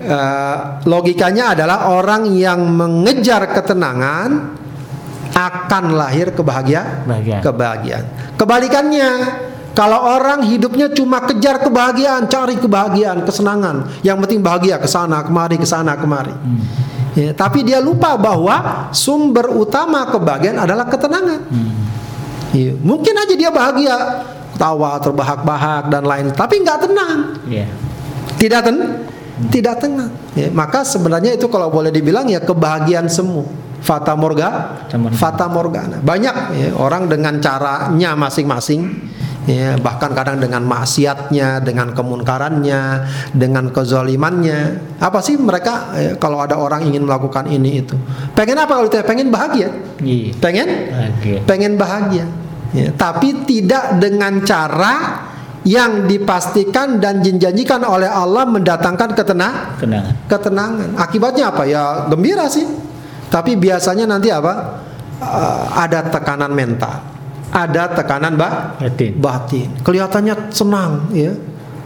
[0.00, 4.30] eh, logikanya adalah orang yang mengejar ketenangan
[5.34, 7.38] akan lahir kebahagiaan, Bahagia.
[7.42, 8.04] kebahagiaan.
[8.38, 9.10] Kebalikannya,
[9.74, 15.58] kalau orang hidupnya cuma kejar kebahagiaan, cari kebahagiaan, kesenangan, yang penting bahagia ke sana kemari
[15.58, 16.30] ke sana kemari.
[17.18, 21.42] Ya, tapi dia lupa bahwa sumber utama kebahagiaan adalah ketenangan.
[22.54, 23.96] Iya, Mungkin aja dia bahagia,
[24.56, 27.18] tawa, terbahak-bahak dan lain, tapi nggak tenang.
[27.50, 27.66] Iya.
[28.38, 28.76] tidak ten
[29.50, 30.10] tidak tenang.
[30.38, 33.66] Ya, maka sebenarnya itu kalau boleh dibilang ya kebahagiaan semu.
[33.84, 34.80] Fata morga
[35.12, 36.00] Fata morgana.
[36.00, 39.12] banyak ya, orang dengan caranya masing-masing.
[39.44, 43.04] Ya bahkan kadang dengan maksiatnya dengan kemunkarannya
[43.36, 44.80] dengan kezalimannya.
[44.96, 47.92] Apa sih mereka ya, kalau ada orang ingin melakukan ini itu?
[48.32, 49.04] Pengen apa kalau ditanya?
[49.04, 49.68] Pengen bahagia.
[50.00, 50.32] Iya.
[50.40, 50.68] pengen?
[50.88, 51.38] Bahagia.
[51.44, 52.24] pengen bahagia
[52.74, 54.94] ya, tapi tidak dengan cara
[55.64, 60.14] yang dipastikan dan dijanjikan oleh Allah mendatangkan ketenang Kenangan.
[60.28, 60.88] ketenangan.
[61.00, 61.64] Akibatnya apa?
[61.64, 62.68] Ya gembira sih.
[63.32, 64.84] Tapi biasanya nanti apa?
[65.24, 67.00] Uh, ada tekanan mental,
[67.48, 69.16] ada tekanan ba Batin.
[69.16, 69.68] batin.
[69.80, 71.32] Kelihatannya senang, ya.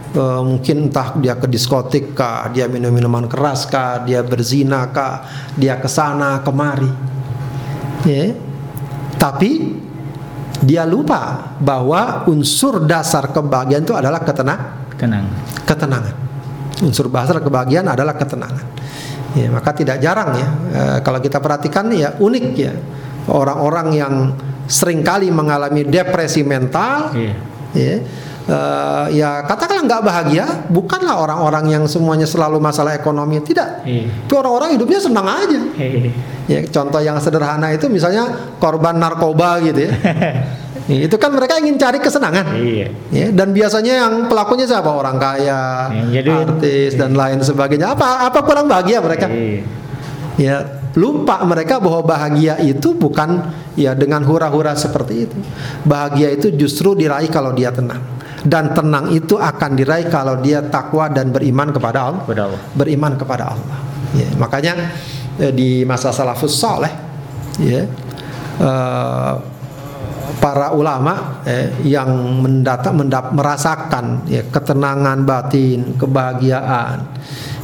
[0.09, 5.23] Uh, mungkin entah dia ke diskotik kah, dia minum minuman keras kah, dia berzina kah,
[5.55, 6.89] dia ke sana kemari.
[8.03, 8.33] Ya.
[9.15, 9.77] Tapi
[10.59, 14.61] dia lupa bahwa unsur dasar kebahagiaan itu adalah ketenang
[14.99, 15.25] Tenang.
[15.63, 16.15] ketenangan.
[16.83, 18.67] Unsur dasar kebahagiaan adalah ketenangan.
[19.37, 22.73] Ya, maka tidak jarang ya eh, kalau kita perhatikan ya unik ya
[23.29, 24.13] orang-orang yang
[24.65, 27.33] sering kali mengalami depresi mental Iya.
[27.77, 27.95] ya
[28.49, 34.09] eh, ya katakanlah nggak bahagia bukanlah orang-orang yang semuanya selalu masalah ekonomi tidak Iya.
[34.25, 36.11] tapi orang-orang hidupnya senang aja Iya.
[36.45, 38.25] ya contoh yang sederhana itu misalnya
[38.57, 39.93] korban narkoba gitu ya
[40.89, 42.89] Ya, itu kan mereka ingin cari kesenangan Iya.
[43.13, 44.89] Ya, dan biasanya yang pelakunya siapa?
[44.89, 47.93] Orang kaya, jadi- artis dan lain sebagainya.
[47.93, 49.29] Apa apa kurang bahagia mereka?
[49.29, 49.61] Iya.
[50.39, 50.55] Ya,
[50.99, 53.47] lupa mereka bahwa bahagia itu bukan
[53.79, 55.37] ya dengan hura-hura seperti itu.
[55.87, 58.03] Bahagia itu justru diraih kalau dia tenang.
[58.39, 62.21] Dan tenang itu akan diraih kalau dia takwa dan beriman kepada Allah.
[62.27, 62.61] Kepada Allah.
[62.75, 63.77] Beriman kepada Allah.
[64.15, 64.73] Ya, makanya
[65.39, 66.89] eh, di masa salafus saleh
[67.61, 67.85] ya
[68.57, 69.33] eh,
[70.39, 72.09] para ulama eh, yang
[72.41, 77.05] mendata, mendap, merasakan ya, ketenangan batin, kebahagiaan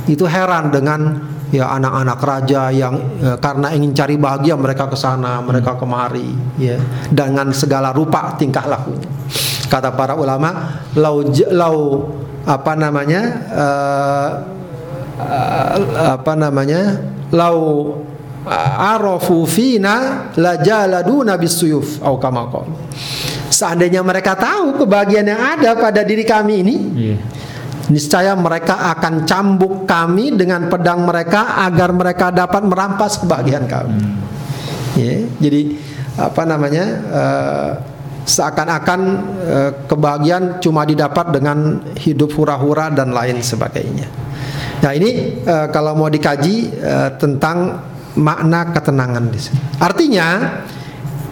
[0.06, 1.18] itu heran dengan
[1.54, 6.78] ya anak-anak raja yang eh, karena ingin cari bahagia mereka ke sana, mereka kemari ya
[7.10, 8.98] dengan segala rupa tingkah laku.
[9.66, 11.78] Kata para ulama, lau lau
[12.46, 14.30] apa namanya eh,
[15.22, 15.74] eh,
[16.18, 17.02] apa namanya
[17.34, 17.58] lau
[18.78, 22.46] arafu fina la jaladuna bisuyuf au kama.
[23.50, 27.18] Seandainya mereka tahu kebahagiaan yang ada pada diri kami ini, Iya.
[27.92, 34.00] Niscaya mereka akan cambuk kami dengan pedang mereka agar mereka dapat merampas kebahagiaan kami.
[34.96, 35.62] Ya, jadi
[36.16, 36.86] apa namanya?
[37.04, 37.72] eh,
[38.26, 39.02] seakan-akan
[39.46, 44.10] eh, kebahagiaan cuma didapat dengan hidup hura-hura dan lain sebagainya.
[44.82, 47.80] Nah, ini eh, kalau mau dikaji eh, tentang
[48.18, 49.62] makna ketenangan di sini.
[49.78, 50.28] Artinya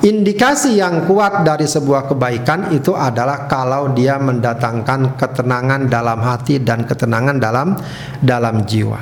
[0.03, 6.83] Indikasi yang kuat dari sebuah kebaikan itu adalah kalau dia mendatangkan ketenangan dalam hati dan
[6.83, 7.71] ketenangan dalam
[8.19, 8.99] dalam jiwa.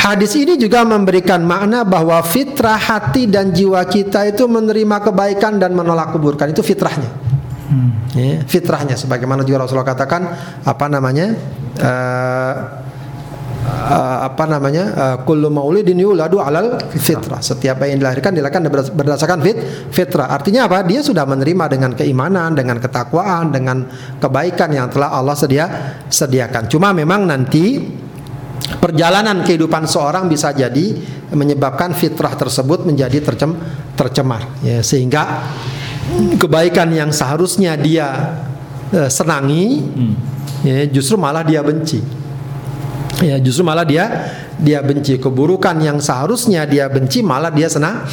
[0.00, 5.76] Hadis ini juga memberikan makna bahwa fitrah hati dan jiwa kita itu menerima kebaikan dan
[5.76, 7.12] menolak keburukan itu fitrahnya.
[8.16, 10.22] Ya, fitrahnya sebagaimana juga Rasulullah katakan
[10.64, 11.36] apa namanya?
[11.76, 12.54] eh,
[13.66, 14.84] eh, apa namanya?
[14.94, 17.42] Eh, kullu maulidin yuladu alal fitrah.
[17.42, 19.58] Setiap bayi yang dilahirkan dilahirkan berdas- berdasarkan fit
[19.90, 20.30] fitrah.
[20.30, 20.86] Artinya apa?
[20.86, 23.86] Dia sudah menerima dengan keimanan dengan ketakwaan dengan
[24.22, 25.66] kebaikan yang telah Allah sedia
[26.08, 26.70] sediakan.
[26.70, 27.82] Cuma memang nanti
[28.80, 30.96] perjalanan kehidupan seorang bisa jadi
[31.34, 33.54] menyebabkan fitrah tersebut menjadi tercem
[33.94, 34.46] tercemar.
[34.62, 35.46] Ya sehingga
[36.38, 38.38] kebaikan yang seharusnya dia
[38.94, 39.82] eh, senangi
[40.62, 42.25] ya justru malah dia benci
[43.24, 44.28] ya justru malah dia
[44.60, 48.04] dia benci keburukan yang seharusnya dia benci malah dia senang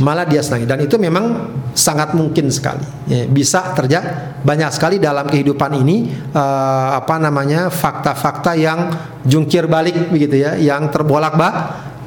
[0.00, 0.68] malah dia senangi.
[0.68, 2.84] Dan itu memang sangat mungkin sekali.
[3.08, 8.92] Ya, bisa terjadi banyak sekali dalam kehidupan ini eh, apa namanya fakta-fakta yang
[9.24, 11.50] jungkir balik begitu ya yang terbolak ba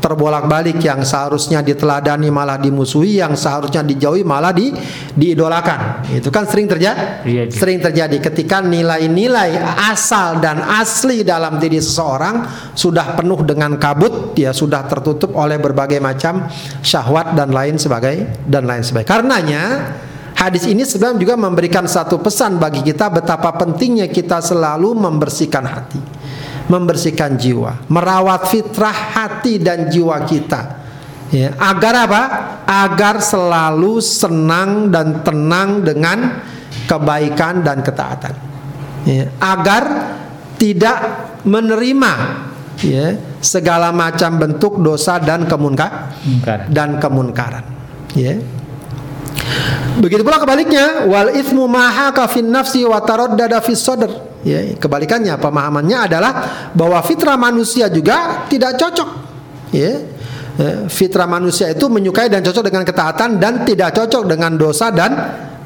[0.04, 4.76] terbolak-balik yang seharusnya diteladani malah dimusuhi yang seharusnya dijauhi malah di
[5.16, 6.12] diidolakan.
[6.12, 7.24] Itu kan sering terjadi.
[7.24, 7.56] Iya, iya.
[7.56, 8.20] sering terjadi.
[8.20, 9.56] Ketika nilai-nilai
[9.88, 12.44] asal dan asli dalam diri seseorang
[12.76, 16.50] sudah penuh dengan kabut ya sudah tertutup oleh berbagai macam
[16.84, 19.64] syahwat dan lain sebagai dan lain sebagainya karenanya
[20.36, 26.02] hadis ini sebenarnya juga memberikan satu pesan bagi kita betapa pentingnya kita selalu membersihkan hati
[26.72, 30.84] membersihkan jiwa merawat fitrah hati dan jiwa kita.
[31.34, 32.24] Ya agar apa?
[32.70, 36.46] Agar selalu senang dan tenang dengan
[36.86, 38.34] kebaikan dan ketaatan.
[39.04, 39.84] Ya, agar
[40.56, 41.00] tidak
[41.44, 42.14] menerima
[42.80, 46.16] ya segala macam bentuk dosa dan kemunka
[46.72, 47.66] dan kemunkaran.
[48.14, 48.40] Ya
[50.00, 54.10] Begitu pula kebaliknya wal ithmu maha kafin nafsi wa taraddada fis sadr.
[54.44, 56.32] Ya, kebalikannya pemahamannya adalah
[56.76, 59.10] bahwa fitrah manusia juga tidak cocok.
[59.72, 60.04] Ya.
[60.54, 65.12] Ya, Fitrah manusia itu menyukai dan cocok dengan ketaatan dan tidak cocok dengan dosa dan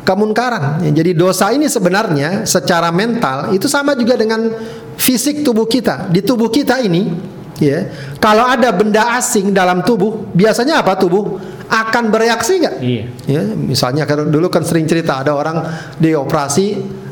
[0.08, 0.80] kemunkaran.
[0.88, 4.48] Ya, jadi dosa ini sebenarnya secara mental itu sama juga dengan
[4.96, 6.08] fisik tubuh kita.
[6.08, 7.12] Di tubuh kita ini,
[7.60, 7.92] ya,
[8.24, 11.36] kalau ada benda asing dalam tubuh, biasanya apa tubuh
[11.68, 12.76] akan bereaksi nggak?
[12.80, 13.04] Iya.
[13.28, 15.62] Ya, misalnya kalau dulu kan sering cerita ada orang
[16.00, 16.66] dioperasi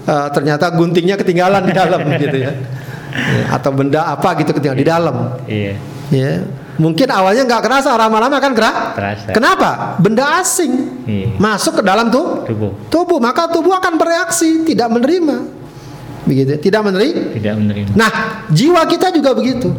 [0.07, 2.51] uh, ternyata guntingnya ketinggalan di dalam gitu ya.
[3.15, 5.15] ya atau benda apa gitu ketinggalan di dalam
[5.47, 5.73] Iya.
[6.11, 6.31] ya
[6.75, 9.31] mungkin awalnya nggak kerasa lama-lama kan kerah Terasa.
[9.31, 11.31] kenapa benda asing Iya.
[11.39, 15.47] masuk ke dalam tuh Tubuh tubuh maka tubuh akan bereaksi tidak menerima
[16.27, 17.89] begitu tidak menerima tidak menerima.
[17.95, 18.11] nah
[18.51, 19.71] jiwa kita juga begitu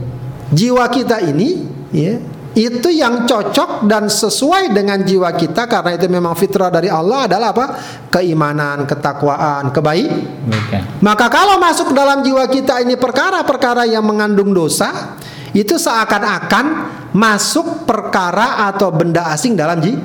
[0.48, 2.16] jiwa kita ini ya
[2.56, 7.52] itu yang cocok dan sesuai dengan jiwa kita karena itu memang fitrah dari Allah adalah
[7.52, 7.66] apa
[8.08, 10.08] keimanan ketakwaan kebaik
[10.48, 11.04] Bukan.
[11.04, 15.20] maka kalau masuk dalam jiwa kita ini perkara-perkara yang mengandung dosa,
[15.52, 19.96] itu seakan-akan masuk perkara atau benda asing dalam ji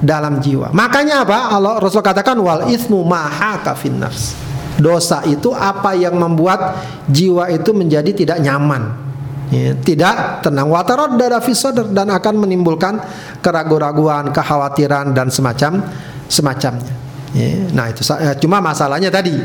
[0.00, 0.72] dalam jiwa.
[0.76, 1.56] Makanya apa?
[1.56, 4.36] Allah Rasul katakan wal ismu maha kafinnafs.
[4.76, 6.76] Dosa itu apa yang membuat
[7.08, 9.05] jiwa itu menjadi tidak nyaman.
[9.46, 12.98] Ya, tidak tenang watarod dada fisodr dan akan menimbulkan
[13.38, 15.86] keraguan-raguan, kekhawatiran dan semacam
[16.26, 16.94] semacamnya.
[17.30, 19.38] Ya, nah itu eh, cuma masalahnya tadi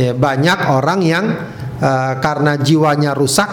[0.00, 1.24] ya, banyak orang yang
[1.76, 3.48] eh, karena jiwanya rusak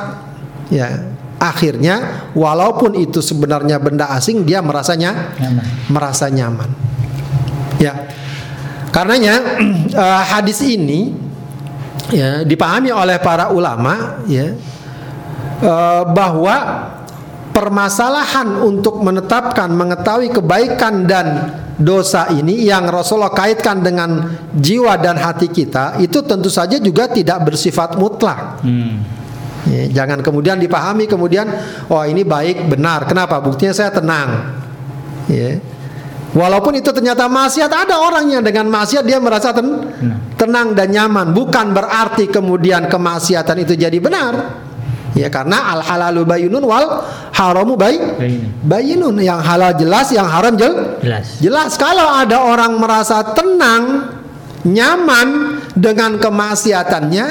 [0.71, 1.11] ya
[1.41, 5.65] akhirnya walaupun itu sebenarnya benda asing dia merasanya Nyaman.
[5.89, 6.69] merasa nyaman
[7.81, 7.93] ya
[8.93, 9.35] karenanya
[10.05, 11.11] eh, hadis ini
[12.13, 14.53] ya dipahami oleh para ulama ya
[15.61, 16.57] eh, bahwa
[17.51, 21.27] permasalahan untuk menetapkan mengetahui kebaikan dan
[21.75, 27.51] dosa ini yang Rasulullah kaitkan dengan jiwa dan hati kita itu tentu saja juga tidak
[27.51, 28.63] bersifat mutlak.
[28.63, 29.03] Hmm.
[29.69, 31.45] Ya, jangan kemudian dipahami kemudian
[31.91, 33.05] oh ini baik benar.
[33.05, 33.37] Kenapa?
[33.43, 34.57] Buktinya saya tenang.
[35.29, 35.61] Ya.
[36.31, 39.91] Walaupun itu ternyata maksiat ada orang yang dengan maksiat dia merasa ten-
[40.39, 41.35] tenang dan nyaman.
[41.35, 44.33] Bukan berarti kemudian kemaksiatan itu jadi benar.
[45.11, 47.03] Ya karena al halalu bayinun wal
[47.35, 48.51] haramu bay Bayinun.
[48.63, 51.35] bayinun yang halal jelas yang haram jel Jelas.
[51.43, 54.07] Jelas kalau ada orang merasa tenang,
[54.63, 57.27] nyaman dengan kemaksiatannya,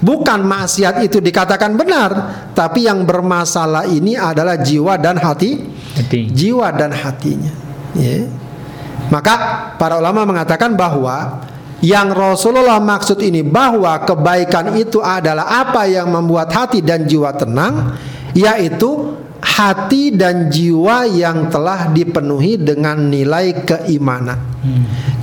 [0.00, 2.10] bukan maksiat itu dikatakan benar,
[2.56, 5.68] tapi yang bermasalah ini adalah jiwa dan hati,
[5.98, 6.30] Hati.
[6.32, 7.52] jiwa dan hatinya.
[7.92, 8.24] Ya.
[9.08, 9.34] Maka
[9.80, 11.40] para ulama mengatakan bahwa
[11.78, 17.94] yang Rasulullah maksud ini bahwa kebaikan itu adalah apa yang membuat hati dan jiwa tenang,
[18.34, 24.42] yaitu hati dan jiwa yang telah dipenuhi dengan nilai keimanan,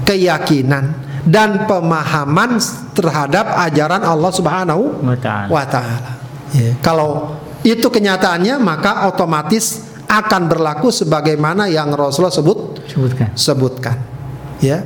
[0.07, 0.95] keyakinan
[1.27, 2.55] dan pemahaman
[2.93, 5.47] terhadap ajaran Allah Subhanahu Wa ta'ala.
[5.49, 6.11] wa taala.
[6.53, 7.35] Ya, Kalau
[7.65, 13.29] itu kenyataannya maka otomatis akan berlaku sebagaimana yang Rasulullah sebut Sebutkan.
[13.35, 13.97] sebutkan.
[14.61, 14.85] Ya.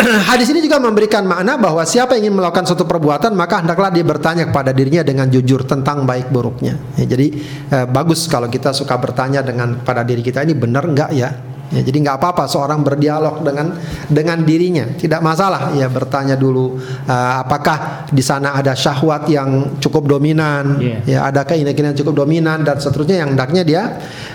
[0.30, 4.04] Hadis ini juga memberikan makna bahwa siapa yang ingin melakukan suatu perbuatan maka hendaklah dia
[4.04, 6.76] bertanya kepada dirinya dengan jujur tentang baik buruknya.
[6.96, 7.26] Ya, jadi
[7.68, 11.30] eh, bagus kalau kita suka bertanya dengan pada diri kita ini benar enggak ya.
[11.70, 13.78] Ya, jadi nggak apa-apa seorang berdialog dengan
[14.10, 20.10] dengan dirinya, tidak masalah ya bertanya dulu eh, apakah di sana ada syahwat yang cukup
[20.10, 20.98] dominan, Iya.
[21.06, 23.82] ya ada keinginan yang cukup dominan dan seterusnya yang hendaknya dia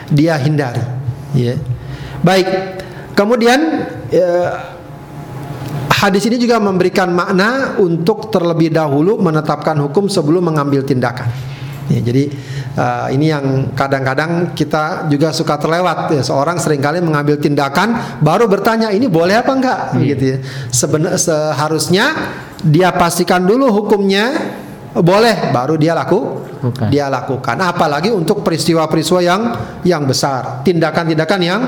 [0.07, 0.79] dia hindari.
[1.35, 1.59] Ya.
[2.23, 2.47] Baik,
[3.19, 3.59] kemudian
[4.15, 4.74] eh,
[5.95, 11.31] hadis ini juga memberikan makna untuk terlebih dahulu menetapkan hukum sebelum mengambil tindakan.
[11.85, 12.33] Ya, jadi
[12.73, 18.49] eh, ini yang kadang-kadang kita juga suka terlewat ya seorang sering kali mengambil tindakan baru
[18.49, 20.37] bertanya ini boleh apa enggak gitu ya.
[20.73, 22.05] Seben- seharusnya
[22.65, 24.33] dia pastikan dulu hukumnya
[24.97, 26.87] boleh baru dia laku Lakukan.
[26.89, 29.41] dia lakukan apalagi untuk peristiwa-peristiwa yang
[29.85, 31.61] yang besar tindakan-tindakan yang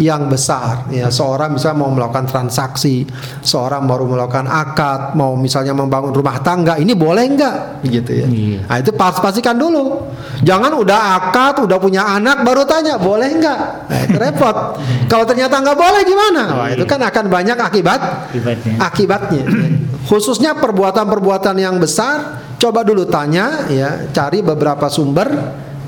[0.00, 0.88] yang besar.
[0.92, 3.04] Ya seorang misalnya mau melakukan transaksi
[3.42, 7.56] seorang baru melakukan akad mau misalnya membangun rumah tangga ini boleh enggak
[7.86, 8.26] gitu ya.
[8.26, 8.60] Iya.
[8.66, 10.08] nah itu pas pastikan dulu.
[10.44, 14.56] Jangan udah akad udah punya anak baru tanya boleh enggak nah, itu repot.
[15.10, 16.42] Kalau ternyata enggak boleh gimana?
[16.56, 18.00] Wah, itu kan akan banyak akibat.
[18.30, 18.74] Akibatnya.
[18.80, 19.44] akibatnya.
[20.08, 25.28] Khususnya perbuatan-perbuatan yang besar coba dulu tanya ya cari beberapa sumber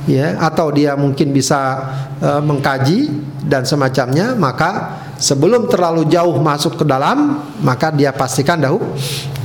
[0.08, 3.12] ya atau dia mungkin bisa eh, mengkaji
[3.44, 8.96] dan semacamnya maka sebelum terlalu jauh masuk ke dalam maka dia pastikan dahulu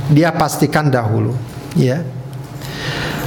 [0.08, 1.36] dia pastikan dahulu
[1.76, 2.04] ya.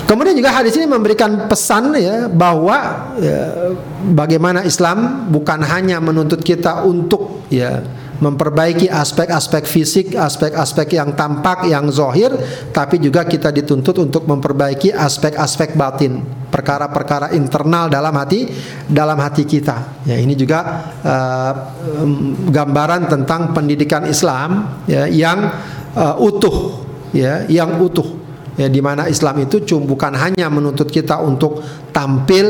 [0.07, 3.75] Kemudian juga hadis ini memberikan pesan ya bahwa ya,
[4.15, 7.83] bagaimana Islam bukan hanya menuntut kita untuk ya
[8.23, 12.33] memperbaiki aspek-aspek fisik, aspek-aspek yang tampak, yang zohir,
[12.73, 18.48] tapi juga kita dituntut untuk memperbaiki aspek-aspek batin, perkara-perkara internal dalam hati,
[18.88, 20.04] dalam hati kita.
[20.08, 25.52] Ya ini juga em, gambaran tentang pendidikan Islam ya, yang
[25.95, 28.18] eh, utuh, ya, yang utuh
[28.58, 31.62] ya di mana Islam itu bukan hanya menuntut kita untuk
[31.93, 32.48] tampil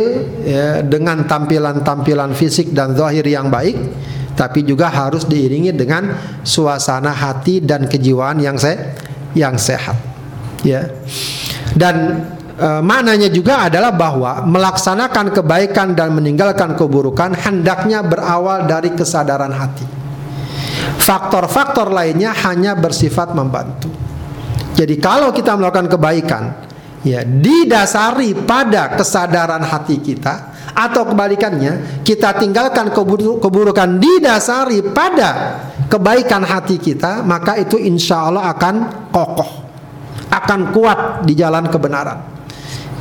[0.48, 3.76] ya, dengan tampilan-tampilan fisik dan zahir yang baik
[4.38, 6.14] tapi juga harus diiringi dengan
[6.46, 8.78] suasana hati dan kejiwaan yang se
[9.34, 9.98] yang sehat.
[10.62, 10.94] Ya.
[11.74, 12.22] Dan
[12.58, 19.86] e, maknanya juga adalah bahwa melaksanakan kebaikan dan meninggalkan keburukan hendaknya berawal dari kesadaran hati.
[20.98, 23.88] Faktor-faktor lainnya hanya bersifat membantu.
[24.76, 26.44] Jadi kalau kita melakukan kebaikan
[27.06, 32.94] ya didasari pada kesadaran hati kita atau kebalikannya kita tinggalkan
[33.42, 38.76] keburukan didasari pada kebaikan hati kita maka itu insya Allah akan
[39.10, 39.52] kokoh
[40.28, 42.37] akan kuat di jalan kebenaran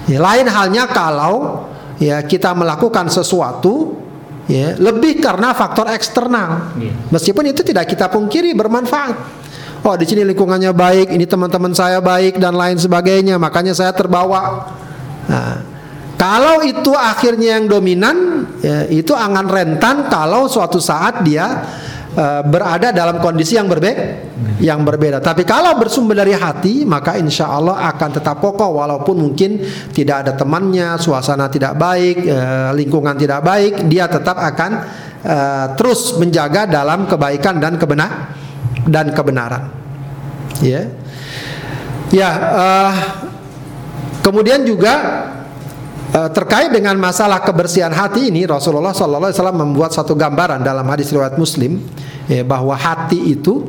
[0.07, 1.67] ya, lain halnya kalau
[2.01, 3.99] ya kita melakukan sesuatu
[4.47, 6.95] ya lebih karena faktor eksternal iya.
[7.11, 9.47] meskipun itu tidak kita pungkiri bermanfaat
[9.87, 14.67] Oh di sini lingkungannya baik, ini teman-teman saya baik dan lain sebagainya, makanya saya terbawa.
[15.31, 15.63] Nah,
[16.19, 21.63] kalau itu akhirnya yang dominan, ya, itu angan rentan kalau suatu saat dia
[22.17, 24.03] uh, berada dalam kondisi yang berbeda,
[24.59, 25.21] yang berbeda.
[25.21, 29.62] Tapi kalau bersumber dari hati, maka insya Allah akan tetap kokoh walaupun mungkin
[29.93, 34.71] tidak ada temannya, suasana tidak baik, uh, lingkungan tidak baik, dia tetap akan
[35.23, 38.35] uh, terus menjaga dalam kebaikan dan kebenar
[38.89, 39.62] dan kebenaran.
[40.64, 40.89] Ya,
[42.09, 42.31] ya.
[42.57, 42.93] Uh,
[44.25, 44.95] kemudian juga
[46.33, 51.12] terkait dengan masalah kebersihan hati ini Rasulullah Sallallahu Alaihi Wasallam membuat satu gambaran dalam hadis
[51.12, 51.83] riwayat Muslim
[52.25, 53.69] ya, bahwa hati itu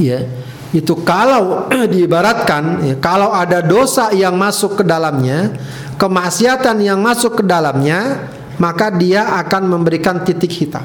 [0.00, 0.24] ya
[0.72, 5.52] itu kalau diibaratkan ya, kalau ada dosa yang masuk ke dalamnya
[6.00, 10.84] kemaksiatan yang masuk ke dalamnya maka dia akan memberikan titik hitam.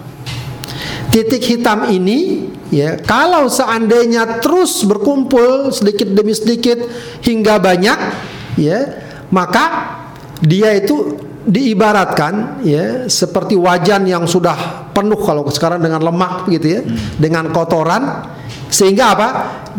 [1.13, 6.83] Titik hitam ini ya kalau seandainya terus berkumpul sedikit demi sedikit
[7.23, 7.99] hingga banyak
[8.59, 9.96] ya maka
[10.43, 11.17] dia itu
[11.47, 17.17] diibaratkan ya seperti wajan yang sudah penuh kalau sekarang dengan lemak gitu ya hmm.
[17.17, 18.27] dengan kotoran
[18.67, 19.29] sehingga apa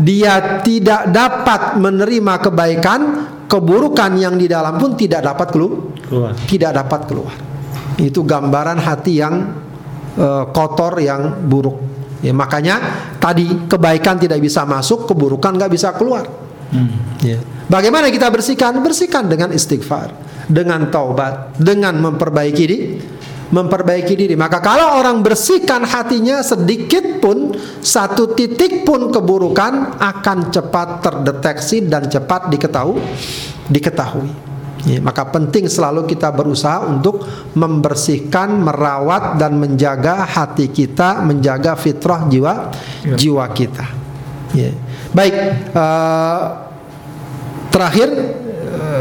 [0.01, 3.01] dia tidak dapat menerima kebaikan
[3.45, 7.35] keburukan yang di dalam pun tidak dapat keluar tidak dapat keluar
[7.99, 9.35] itu gambaran hati yang
[10.15, 11.79] uh, kotor yang buruk.
[12.19, 12.83] Ya, makanya
[13.23, 16.27] tadi kebaikan tidak bisa masuk, keburukan nggak bisa keluar.
[16.75, 17.19] Hmm.
[17.23, 17.39] Ya.
[17.71, 18.75] Bagaimana kita bersihkan?
[18.83, 20.15] Bersihkan dengan istighfar,
[20.49, 22.79] dengan taubat, dengan memperbaiki diri,
[23.53, 24.35] memperbaiki diri.
[24.35, 32.09] Maka kalau orang bersihkan hatinya sedikit pun, satu titik pun keburukan akan cepat terdeteksi dan
[32.09, 33.01] cepat diketahui.
[33.69, 34.49] diketahui.
[34.89, 37.21] Ya, maka penting selalu kita berusaha untuk
[37.53, 42.73] membersihkan, merawat dan menjaga hati kita, menjaga fitrah jiwa
[43.05, 43.17] ya.
[43.19, 43.85] jiwa kita.
[44.55, 44.73] Ya.
[45.13, 45.35] Baik,
[45.75, 46.43] uh,
[47.69, 48.09] terakhir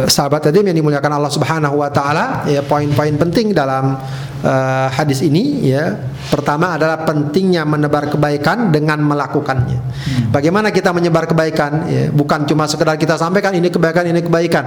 [0.07, 3.97] sahabat tadi yang dimuliakan Allah Subhanahu Wa Taala, ya poin-poin penting dalam
[4.43, 5.95] uh, hadis ini ya.
[6.27, 9.79] Pertama adalah pentingnya menebar kebaikan dengan melakukannya.
[9.79, 10.27] Hmm.
[10.35, 11.87] Bagaimana kita menyebar kebaikan?
[11.87, 14.65] Ya, bukan cuma sekedar kita sampaikan ini kebaikan, ini kebaikan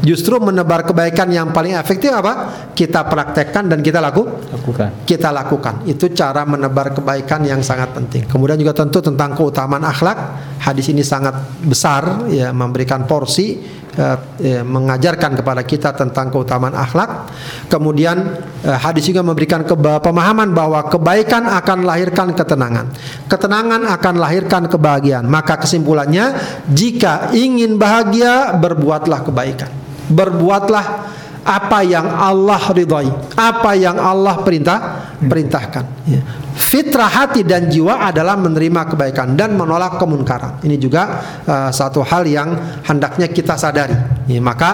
[0.00, 2.48] Justru menebar kebaikan yang paling efektif apa?
[2.72, 5.04] Kita praktekkan dan kita laku, lakukan.
[5.04, 5.84] Kita lakukan.
[5.84, 8.24] Itu cara menebar kebaikan yang sangat penting.
[8.24, 10.18] Kemudian juga tentu tentang keutamaan akhlak.
[10.60, 13.56] Hadis ini sangat besar ya memberikan porsi
[13.96, 17.32] uh, ya, mengajarkan kepada kita tentang keutamaan akhlak.
[17.72, 19.64] Kemudian uh, hadis juga memberikan
[20.04, 22.92] pemahaman bahwa kebaikan akan lahirkan ketenangan.
[23.24, 25.24] Ketenangan akan lahirkan kebahagiaan.
[25.24, 26.36] Maka kesimpulannya
[26.68, 29.80] jika ingin bahagia berbuatlah kebaikan
[30.10, 31.06] berbuatlah
[31.44, 34.78] apa yang Allah ridhai, apa yang Allah perintah
[35.20, 35.84] perintahkan.
[36.04, 36.20] Ya.
[36.60, 40.60] Fitrah hati dan jiwa adalah menerima kebaikan dan menolak kemunkaran.
[40.60, 42.52] Ini juga uh, satu hal yang
[42.84, 43.96] hendaknya kita sadari.
[44.28, 44.70] Ya, maka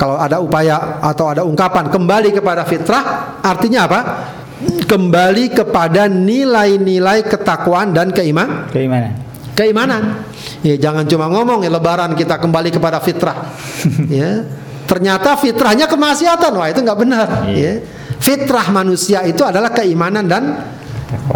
[0.00, 4.00] kalau ada upaya atau ada ungkapan kembali kepada fitrah, artinya apa?
[4.88, 8.72] Kembali kepada nilai-nilai ketakwaan dan keiman.
[8.72, 9.12] Keimanan.
[9.52, 10.02] Keimanan.
[10.64, 13.52] Ya, jangan cuma ngomong ya lebaran kita kembali kepada fitrah.
[14.08, 14.44] ya
[14.86, 16.52] Ternyata fitrahnya kemaksiatan.
[16.54, 17.82] Wah, itu nggak benar, iya.
[17.82, 17.84] ya.
[18.16, 20.56] Fitrah manusia itu adalah keimanan dan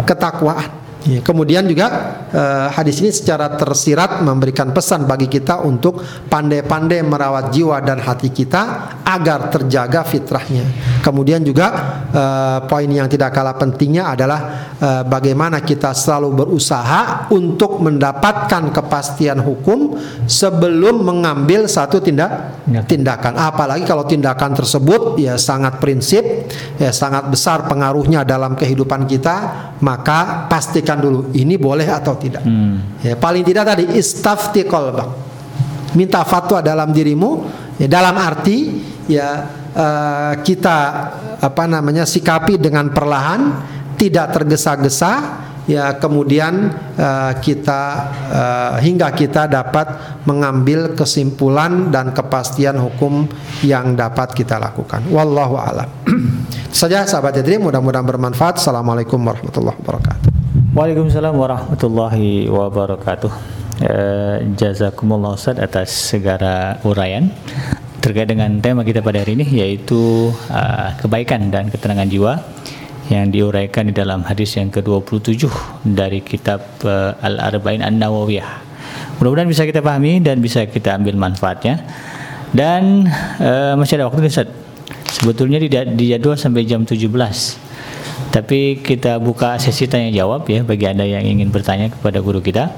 [0.07, 0.80] ketakwaan.
[1.01, 1.87] Ya, kemudian juga
[2.29, 5.97] uh, hadis ini secara tersirat memberikan pesan bagi kita untuk
[6.29, 10.61] pandai-pandai merawat jiwa dan hati kita agar terjaga fitrahnya.
[11.01, 11.67] Kemudian juga
[12.13, 19.41] uh, poin yang tidak kalah pentingnya adalah uh, bagaimana kita selalu berusaha untuk mendapatkan kepastian
[19.41, 19.97] hukum
[20.29, 23.41] sebelum mengambil satu tindak tindakan.
[23.41, 26.21] Apalagi kalau tindakan tersebut ya sangat prinsip,
[26.77, 29.35] ya sangat besar pengaruhnya dalam kehidupan kita,
[29.81, 32.43] maka pastikan pastikan dulu ini boleh atau tidak.
[32.43, 32.99] Hmm.
[32.99, 35.07] Ya, paling tidak tadi istafti qalbak.
[35.95, 37.47] Minta fatwa dalam dirimu
[37.79, 38.79] ya, dalam arti
[39.11, 39.43] ya
[39.75, 40.77] uh, kita
[41.39, 43.59] apa namanya sikapi dengan perlahan
[43.99, 47.81] tidak tergesa-gesa ya kemudian uh, kita
[48.31, 53.27] uh, hingga kita dapat mengambil kesimpulan dan kepastian hukum
[53.61, 55.05] yang dapat kita lakukan.
[55.11, 55.89] Wallahu a'lam.
[56.71, 58.63] Saja sahabat Yadri mudah-mudahan bermanfaat.
[58.63, 60.40] Assalamualaikum warahmatullahi wabarakatuh.
[60.71, 63.27] Waalaikumsalam warahmatullahi wabarakatuh.
[63.83, 67.27] Uh, jazakumullah Ustaz atas segala uraian
[67.99, 72.39] terkait dengan tema kita pada hari ini yaitu uh, kebaikan dan ketenangan jiwa
[73.11, 75.51] yang diuraikan di dalam hadis yang ke-27
[75.83, 78.63] dari kitab uh, Al-Arba'in An-Nawawiyah.
[79.19, 81.83] Mudah-mudahan bisa kita pahami dan bisa kita ambil manfaatnya.
[82.55, 83.11] Dan
[83.43, 84.47] uh, masih ada waktu Ustaz.
[85.19, 85.59] Sebetulnya
[85.91, 87.11] dijadwal sampai jam 17.
[88.31, 92.71] Tapi kita buka sesi tanya jawab ya bagi Anda yang ingin bertanya kepada guru kita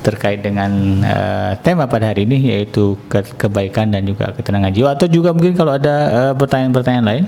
[0.00, 5.08] terkait dengan uh, tema pada hari ini yaitu ke kebaikan dan juga ketenangan jiwa atau
[5.08, 7.24] juga mungkin kalau ada pertanyaan-pertanyaan uh, lain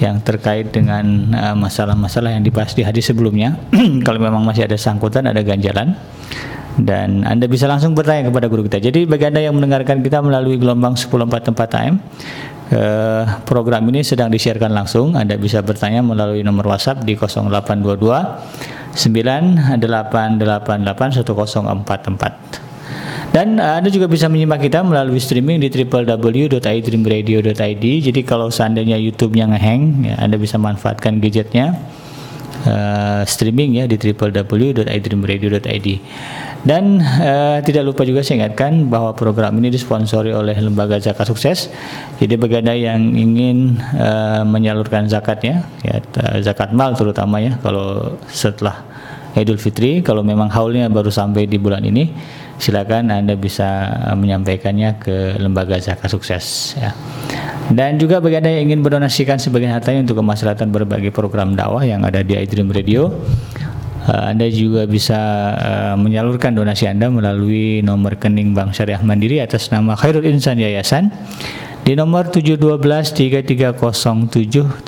[0.00, 3.60] yang terkait dengan eh, masalah-masalah uh, yang dibahas di hadis sebelumnya.
[4.06, 5.92] Kalau memang masih ada sangkutan, ada ganjalan
[6.80, 8.80] dan Anda bisa langsung bertanya kepada guru kita.
[8.80, 11.52] Jadi bagi Anda yang mendengarkan kita melalui gelombang 1044
[11.84, 12.00] AM
[12.74, 15.16] uh, program ini sedang disiarkan langsung.
[15.18, 22.70] Anda bisa bertanya melalui nomor WhatsApp di 0822 9888 1044.
[23.30, 27.86] Dan uh, Anda juga bisa menyimak kita melalui streaming di www.idreamradio.id.
[28.10, 31.78] Jadi kalau seandainya YouTube-nya ngehang, ya, Anda bisa manfaatkan gadgetnya
[32.66, 35.88] uh, streaming ya di www.idreamradio.id.
[36.60, 41.72] Dan uh, tidak lupa juga saya ingatkan bahwa program ini disponsori oleh Lembaga Zakat Sukses.
[42.20, 46.04] Jadi bagi yang ingin uh, menyalurkan zakatnya, ya
[46.44, 48.84] zakat mal terutama ya kalau setelah
[49.38, 52.10] Idul Fitri, kalau memang haulnya baru sampai di bulan ini,
[52.58, 56.90] silakan Anda bisa eh, menyampaikannya ke lembaga zakat sukses ya.
[57.70, 62.02] Dan juga bagi Anda yang ingin mendonasikan sebagian hartanya untuk kemaslahatan berbagai program dakwah yang
[62.02, 63.14] ada di iDream Radio,
[64.08, 65.18] eh, anda juga bisa
[65.58, 71.12] uh, menyalurkan donasi Anda melalui nomor rekening Bank Syariah Mandiri atas nama Khairul Insan Yayasan
[71.84, 72.80] di nomor 712
[73.16, 74.86] 776.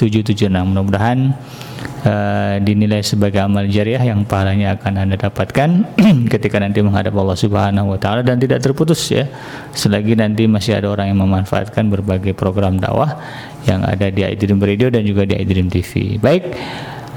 [0.52, 1.18] Mudah-mudahan
[2.06, 5.70] uh, dinilai sebagai amal jariah yang pahalanya akan Anda dapatkan
[6.32, 9.26] ketika nanti menghadap Allah Subhanahu wa taala dan tidak terputus ya.
[9.72, 13.18] Selagi nanti masih ada orang yang memanfaatkan berbagai program dakwah
[13.64, 16.18] yang ada di iDream Radio dan juga di iDream TV.
[16.18, 16.44] Baik.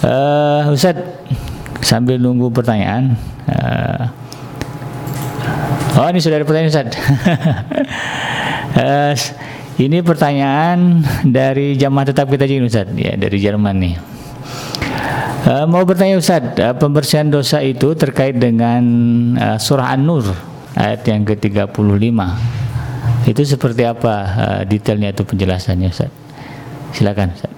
[0.03, 0.97] Uh, Ustaz
[1.81, 3.17] sambil nunggu pertanyaan
[3.49, 4.11] uh,
[5.95, 6.91] Oh ini sudah ada pertanyaan Ustaz
[8.75, 9.15] uh,
[9.75, 13.95] Ini pertanyaan dari jamaah tetap kita jadi Ustaz ya dari Jerman nih.
[15.45, 18.79] Uh, mau bertanya Ustaz, uh, pembersihan dosa itu terkait dengan
[19.35, 20.31] uh, surah An-Nur
[20.79, 21.75] ayat yang ke-35.
[23.27, 26.07] Itu seperti apa uh, detailnya itu penjelasannya Ustaz?
[26.95, 27.51] Silakan Ustaz.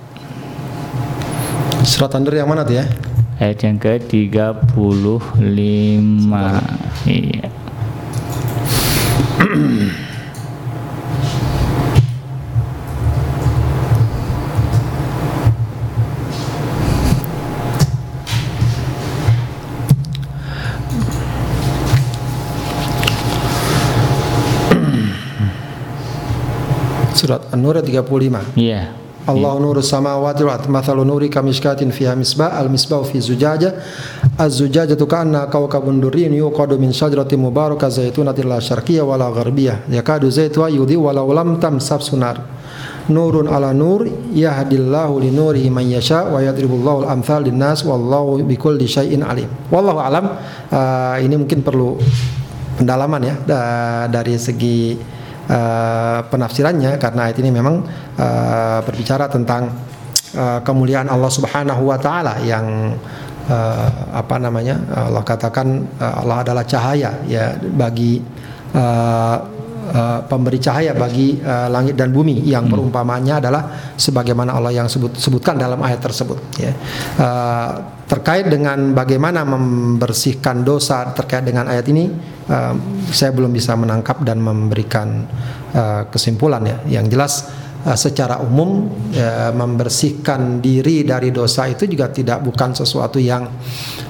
[1.86, 2.86] Surat An-Nur yang mana tuh ya?
[3.38, 4.74] Ayat yang ke-35.
[7.06, 7.54] Iya.
[27.14, 28.58] Surat An-Nur 35.
[28.58, 28.90] Iya.
[28.94, 29.07] Yeah.
[29.28, 33.76] Allah nuru samawati wal ardi mathalu nuri kamishkatin fiha misbah al misbah fi zujaja
[34.40, 40.32] az zujajatu ka'anna kawkabun durriyun yuqadu min syajaratin mubarakah zaitunatin la syarqiyah wala gharbiyah yakadu
[40.32, 42.40] zaituha yudhi walau lam tamsab sunar.
[43.08, 49.24] Nurun ala nur yahdillahu li nurihi man yasha wa yadribullahu al-amthal linnas wallahu bikulli syai'in
[49.24, 49.48] alim.
[49.72, 50.36] Wallahu alam
[50.72, 52.00] uh, ini mungkin perlu
[52.80, 53.36] pendalaman ya
[54.12, 55.00] dari segi
[55.50, 57.84] uh, penafsirannya karena ayat ini memang
[58.20, 59.72] uh, berbicara tentang
[60.38, 62.96] uh, kemuliaan Allah Subhanahu wa taala yang
[63.50, 68.22] uh, apa namanya Allah katakan uh, Allah adalah cahaya ya bagi
[68.76, 69.57] uh,
[69.98, 72.74] uh, pemberi cahaya bagi uh, langit dan bumi yang hmm.
[72.78, 73.64] perumpamannya adalah
[73.98, 76.72] sebagaimana Allah yang sebut sebutkan dalam ayat tersebut ya.
[77.18, 82.08] Uh, terkait dengan bagaimana membersihkan dosa terkait dengan ayat ini
[82.48, 82.74] uh,
[83.12, 85.26] saya belum bisa menangkap dan memberikan
[85.74, 87.02] uh, kesimpulan ya.
[87.02, 87.34] Yang jelas
[87.84, 93.44] uh, secara umum uh, membersihkan diri dari dosa itu juga tidak bukan sesuatu yang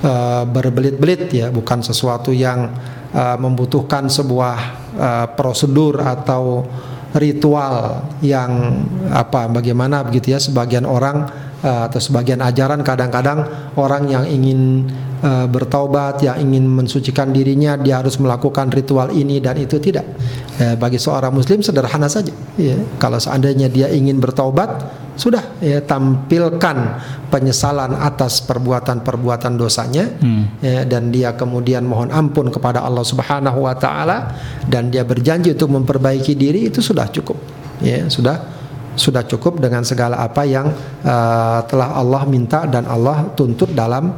[0.05, 2.69] uh, berbelit-belit ya, bukan sesuatu yang
[3.17, 6.65] uh, membutuhkan sebuah uh, prosedur atau
[7.15, 11.29] ritual yang apa bagaimana begitu ya sebagian orang
[11.63, 13.47] uh, atau sebagian ajaran kadang-kadang
[13.79, 14.85] orang yang ingin
[15.23, 20.05] uh, bertaubat, yang ingin mensucikan dirinya, dia harus melakukan ritual ini dan itu tidak.
[20.57, 22.33] Uh, bagi seorang muslim sederhana saja.
[22.57, 22.77] Ya.
[22.97, 24.83] Kalau seandainya dia ingin bertaubat,
[25.17, 26.77] sudah ya tampilkan
[27.33, 30.43] penyesalan atas perbuatan-perbuatan dosanya hmm.
[30.61, 34.37] ya, dan dia kemudian mohon ampun kepada Allah Subhanahu wa taala
[34.69, 37.35] dan dia berjanji untuk memperbaiki diri itu sudah cukup.
[37.81, 38.56] Ya, sudah
[38.97, 40.67] sudah cukup dengan segala apa yang
[41.05, 44.09] uh, telah Allah minta dan Allah tuntut dalam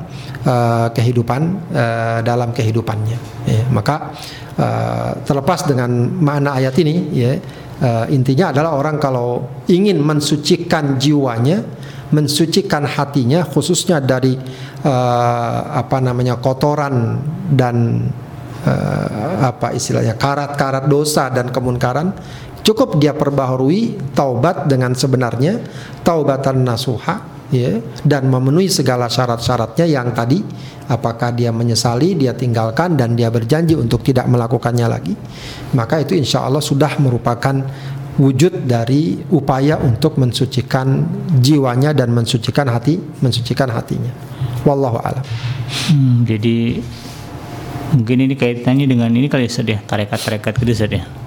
[0.48, 1.42] uh, kehidupan
[1.76, 3.20] uh, dalam kehidupannya.
[3.44, 4.16] Ya, maka
[4.56, 5.92] uh, terlepas dengan
[6.24, 7.36] makna ayat ini, ya,
[7.84, 11.60] uh, intinya adalah orang kalau ingin mensucikan jiwanya,
[12.16, 14.40] mensucikan hatinya, khususnya dari
[14.88, 17.20] uh, apa namanya kotoran
[17.52, 18.08] dan
[18.64, 22.16] uh, apa istilahnya karat-karat dosa dan kemunkaran
[22.64, 25.60] Cukup dia perbaharui taubat dengan sebenarnya,
[26.04, 30.38] taubatan nasuha ya dan memenuhi segala syarat-syaratnya yang tadi
[30.90, 35.14] apakah dia menyesali, dia tinggalkan dan dia berjanji untuk tidak melakukannya lagi.
[35.78, 37.54] Maka itu insya Allah sudah merupakan
[38.20, 41.08] wujud dari upaya untuk mensucikan
[41.40, 44.12] jiwanya dan mensucikan hati, mensucikan hatinya.
[44.68, 45.24] Wallahu a'lam.
[45.88, 46.84] Hmm, jadi
[47.96, 51.19] mungkin ini kaitannya dengan ini kali ya, tarekat-tarekat gitu ya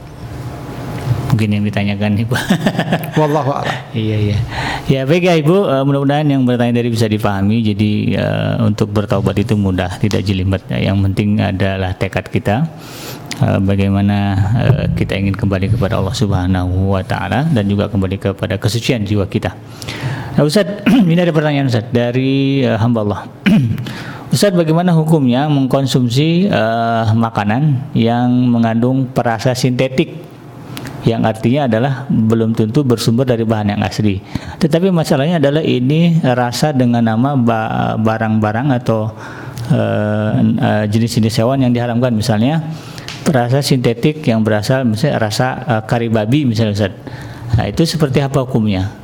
[1.33, 2.37] mungkin yang ditanyakan ibu.
[3.21, 3.77] Wallahu a'lam.
[3.97, 4.39] Iya iya.
[4.85, 5.65] Ya baik ya ibu.
[5.65, 7.65] Uh, mudah-mudahan yang bertanya dari bisa dipahami.
[7.65, 10.61] Jadi uh, untuk bertaubat itu mudah tidak jelimet.
[10.69, 12.69] Yang penting adalah tekad kita.
[13.41, 14.17] Uh, bagaimana
[14.61, 19.25] uh, kita ingin kembali kepada Allah Subhanahu wa taala dan juga kembali kepada kesucian jiwa
[19.25, 19.57] kita.
[20.37, 23.21] Nah Ustaz ini ada pertanyaan Ustaz dari uh, hamba Allah.
[24.37, 30.32] Ustaz bagaimana hukumnya mengkonsumsi uh, makanan yang mengandung perasa sintetik
[31.03, 34.23] yang artinya adalah belum tentu bersumber dari bahan yang asli.
[34.63, 37.35] Tetapi masalahnya adalah ini rasa dengan nama
[37.99, 39.11] barang-barang atau
[39.75, 42.63] uh, uh, jenis-jenis hewan yang diharamkan misalnya
[43.27, 46.95] rasa sintetik yang berasal misalnya rasa uh, kari babi misalnya.
[47.53, 49.02] Nah, itu seperti apa hukumnya?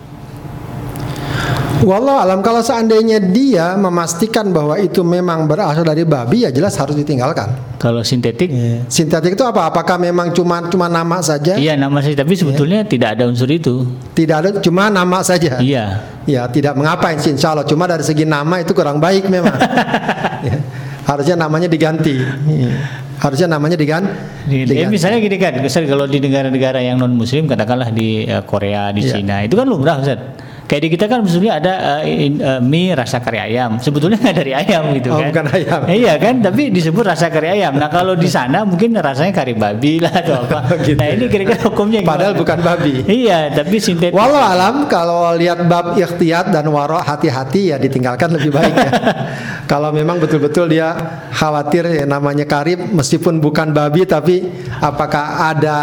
[1.79, 6.99] Wallah alam kalau seandainya dia memastikan bahwa itu memang berasal dari babi ya jelas harus
[6.99, 7.79] ditinggalkan.
[7.79, 8.51] Kalau sintetik?
[8.51, 8.83] Yeah.
[8.91, 9.71] Sintetik itu apa?
[9.71, 11.55] Apakah memang cuma cuma nama saja?
[11.55, 12.91] Iya nama saja, tapi sebetulnya yeah.
[12.91, 13.87] tidak ada unsur itu.
[14.11, 15.63] Tidak ada, cuma nama saja.
[15.63, 16.03] Iya.
[16.27, 17.63] Ya tidak mengapa insya Allah.
[17.63, 19.55] Cuma dari segi nama itu kurang baik memang.
[20.51, 20.59] ya.
[21.07, 22.19] Harusnya namanya diganti.
[22.19, 22.75] Ya.
[23.23, 24.11] Harusnya namanya diganti.
[24.51, 24.83] diganti.
[24.83, 25.55] Ya, misalnya gini kan,
[25.87, 29.15] kalau di negara-negara yang non Muslim, katakanlah di uh, Korea, di yeah.
[29.15, 32.93] Cina, itu kan lumrah Ustaz Kayak di kita kan sebetulnya ada uh, in, uh, mie
[32.93, 33.81] rasa kari ayam.
[33.81, 35.33] Sebetulnya nggak dari ayam gitu oh, kan.
[35.33, 35.81] bukan ayam.
[35.89, 37.73] iya kan, tapi disebut rasa kari ayam.
[37.81, 40.77] Nah kalau di sana mungkin rasanya kari babi lah atau apa.
[40.85, 41.01] gitu.
[41.01, 42.13] Nah ini kira-kira hukumnya gimana?
[42.13, 42.95] Padahal bukan babi.
[43.09, 44.13] iya, tapi sintetis.
[44.13, 48.93] Walau alam kalau lihat bab ikhtiyat dan waro hati-hati ya ditinggalkan lebih baik ya.
[49.73, 50.93] kalau memang betul-betul dia
[51.33, 54.45] khawatir ya namanya karib meskipun bukan babi tapi
[54.85, 55.77] apakah ada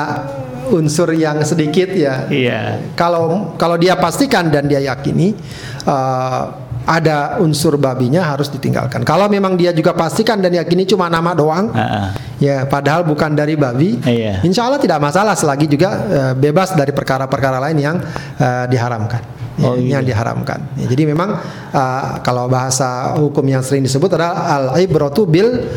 [0.72, 2.30] unsur yang sedikit ya.
[2.30, 2.60] Iya.
[2.98, 5.36] Kalau kalau dia pastikan dan dia yakini
[5.86, 9.02] uh, ada unsur babinya harus ditinggalkan.
[9.02, 12.08] Kalau memang dia juga pastikan dan yakini cuma nama doang, uh -uh.
[12.38, 14.40] ya padahal bukan dari babi, iya.
[14.46, 17.98] insya Allah tidak masalah selagi juga uh, bebas dari perkara-perkara lain yang
[18.38, 19.34] uh, diharamkan.
[19.56, 19.98] Ya, oh, iya.
[19.98, 20.60] yang diharamkan.
[20.76, 21.40] Ya, jadi memang
[21.72, 25.72] uh, kalau bahasa hukum yang sering disebut adalah al ibratu bil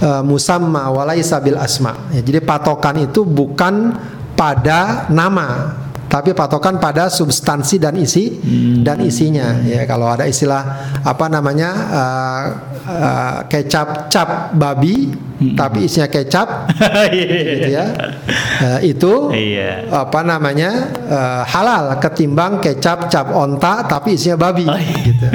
[0.00, 2.14] uh, musamma walaisa bil asma.
[2.14, 3.90] Ya, jadi patokan itu bukan
[4.34, 5.78] pada nama
[6.14, 8.86] tapi patokan pada substansi dan isi hmm.
[8.86, 10.62] dan isinya ya kalau ada istilah
[11.02, 12.44] apa namanya uh,
[12.86, 15.58] uh, kecap cap babi hmm.
[15.58, 16.70] tapi isinya kecap
[17.18, 17.86] gitu ya
[18.62, 19.90] uh, itu yeah.
[19.90, 20.70] apa namanya
[21.10, 24.94] uh, halal ketimbang kecap cap onta tapi isinya babi oh, iya.
[25.02, 25.26] gitu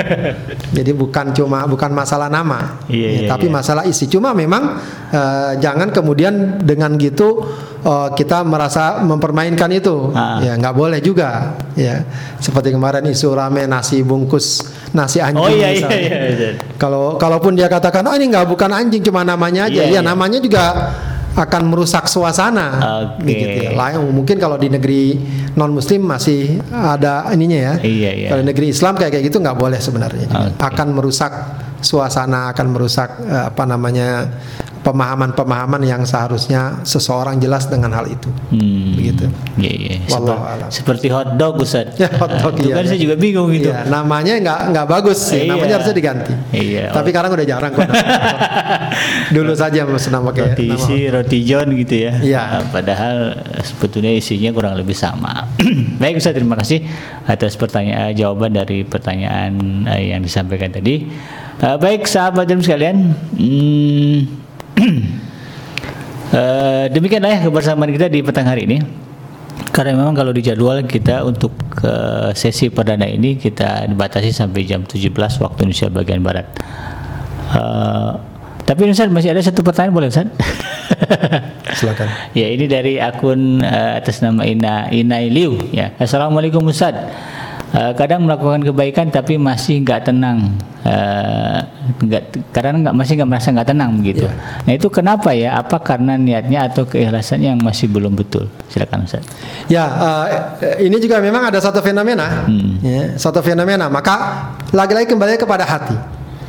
[0.80, 3.56] jadi bukan cuma bukan masalah nama yeah, ya, yeah, tapi yeah.
[3.60, 4.80] masalah isi cuma memang
[5.12, 7.44] uh, jangan kemudian dengan gitu
[7.84, 10.40] uh, kita merasa mempermainkan itu ah.
[10.44, 12.04] ya nggak boleh juga ya
[12.40, 14.64] seperti kemarin isu rame nasi bungkus
[14.96, 16.50] nasi anjing oh, iya, iya, iya, iya.
[16.82, 20.02] kalau kalaupun dia katakan oh ini nggak bukan anjing cuma namanya aja iya, ya iya.
[20.02, 20.64] namanya juga
[21.40, 22.68] akan merusak suasana
[23.16, 23.32] okay.
[23.32, 23.72] gitu ya.
[23.78, 25.16] Lain mungkin kalau di negeri
[25.56, 27.74] non muslim masih ada ininya ya.
[27.80, 28.28] Iya, iya.
[28.34, 30.28] Kalau negeri Islam kayak kayak gitu nggak boleh sebenarnya.
[30.28, 30.60] Okay.
[30.60, 31.32] Akan merusak
[31.80, 34.28] suasana, akan merusak eh, apa namanya
[34.80, 38.32] pemahaman-pemahaman yang seharusnya seseorang jelas dengan hal itu.
[38.52, 38.96] Hmm.
[38.96, 39.26] Begitu.
[39.60, 39.96] Iya, iya.
[40.08, 40.34] Seperti,
[40.72, 41.92] seperti hot dog Ustaz.
[42.00, 42.92] Ya, hot dog itu iya, kan iya.
[42.96, 43.76] saya juga bingung gitu.
[43.76, 45.44] Iya, namanya nggak nggak bagus sih.
[45.44, 45.52] Iya.
[45.52, 46.34] Namanya harusnya diganti.
[46.56, 46.86] Iya.
[46.96, 47.90] Tapi sekarang udah jarang kok.
[49.36, 52.14] Dulu saja nama kayak roti isi, roti john gitu ya.
[52.24, 52.42] Iya.
[52.48, 53.18] Nah, padahal
[53.60, 55.44] sebetulnya isinya kurang lebih sama.
[56.02, 56.88] Baik Ustaz, terima kasih
[57.28, 61.06] atas pertanyaan jawaban dari pertanyaan eh, yang disampaikan tadi.
[61.60, 64.18] Uh, baik sahabat dan sekalian, hmm,
[66.36, 68.78] uh, demikianlah ya kebersamaan kita di petang hari ini.
[69.70, 71.54] Karena memang kalau di jadwal kita untuk
[71.86, 76.48] uh, sesi perdana ini kita dibatasi sampai jam 17 waktu Indonesia bagian barat.
[77.54, 78.18] Uh,
[78.70, 80.30] tapi Ustaz masih ada satu pertanyaan boleh Ustaz?
[81.80, 82.06] Silakan.
[82.38, 85.94] ya ini dari akun uh, atas nama Ina Ina Liu ya.
[85.98, 86.94] Assalamualaikum Ustaz.
[87.74, 91.62] Uh, kadang melakukan kebaikan tapi masih nggak tenang, uh,
[92.00, 94.24] nggak kadang nggak masih nggak merasa nggak tenang begitu.
[94.26, 94.34] Ya.
[94.64, 95.60] Nah itu kenapa ya?
[95.60, 98.48] Apa karena niatnya atau keikhlasannya yang masih belum betul?
[98.72, 99.24] Silakan Ustaz.
[99.68, 100.26] Ya, uh,
[100.80, 102.80] ini juga memang ada satu fenomena, Hmm.
[102.80, 103.92] ya, satu fenomena.
[103.92, 105.96] Maka lagi-lagi kembali kepada hati.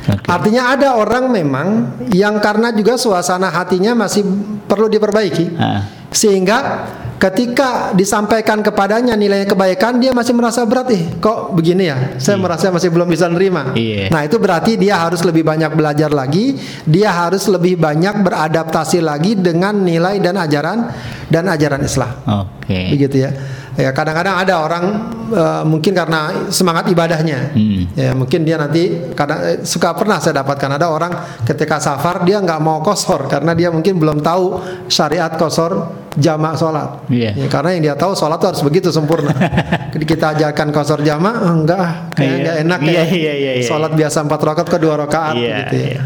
[0.09, 0.25] Oke.
[0.25, 1.67] Artinya ada orang memang
[2.09, 4.25] yang karena juga suasana hatinya masih
[4.65, 5.85] perlu diperbaiki, Ah.
[6.09, 6.87] sehingga
[7.21, 12.73] ketika disampaikan kepadanya nilai kebaikan dia masih merasa berat ih kok begini ya saya merasa
[12.73, 14.09] masih belum bisa nerima Iya.
[14.09, 19.37] nah itu berarti dia harus lebih banyak belajar lagi dia harus lebih banyak beradaptasi lagi
[19.37, 20.89] dengan nilai dan ajaran
[21.29, 22.89] dan ajaran Islam Oke.
[22.89, 23.31] begitu ya
[23.71, 24.83] ya kadang-kadang ada orang
[25.31, 27.85] eh, mungkin karena semangat ibadahnya Hmm.
[27.93, 31.13] ya mungkin dia nanti kadang eh, suka pernah saya dapatkan ada orang
[31.45, 34.59] ketika safar dia nggak mau kosor karena dia mungkin belum tahu
[34.89, 37.31] syariat kosor jamak sholat Iya.
[37.35, 39.31] Ya, karena yang dia tahu sholat itu harus begitu sempurna
[40.11, 42.39] kita ajarkan kosor jamak oh, enggak ah, kayak Iya.
[42.43, 43.67] nggak enak Iya, ya iya, iya, iya.
[43.67, 46.01] sholat biasa empat rakaat ke dua rakaat Iya, gitu ya iya.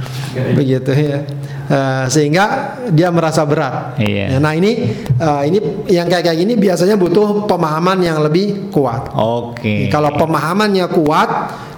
[0.53, 1.19] begitu ya
[1.65, 4.37] Eh, sehingga dia merasa berat Iya.
[4.37, 4.85] Ya, Nah ini
[5.17, 5.57] eh, ini
[5.89, 9.09] yang kayak kayak gini biasanya butuh pemahaman yang lebih kuat.
[9.17, 9.89] Oke.
[9.89, 11.29] Kalau pemahamannya kuat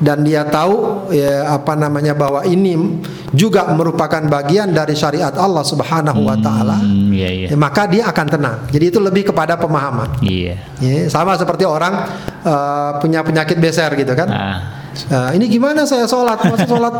[0.04, 3.00] dan dia tahu ya apa namanya bahwa ini
[3.32, 7.48] juga merupakan bagian dari syariat Allah Subhanahu wa taala, Hmm, iya iya.
[7.54, 8.66] ya, maka dia akan tenang.
[8.74, 10.18] Jadi itu lebih kepada pemahaman.
[10.26, 10.58] Iya.
[10.82, 11.94] Ya, sama seperti orang
[12.42, 14.26] eh, punya penyakit beser gitu kan.
[14.34, 14.58] Ah.
[14.98, 16.42] Eh, ini gimana saya sholat?
[16.42, 16.94] Masa sholat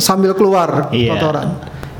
[0.00, 1.12] sambil keluar Iya.
[1.12, 1.48] kotoran?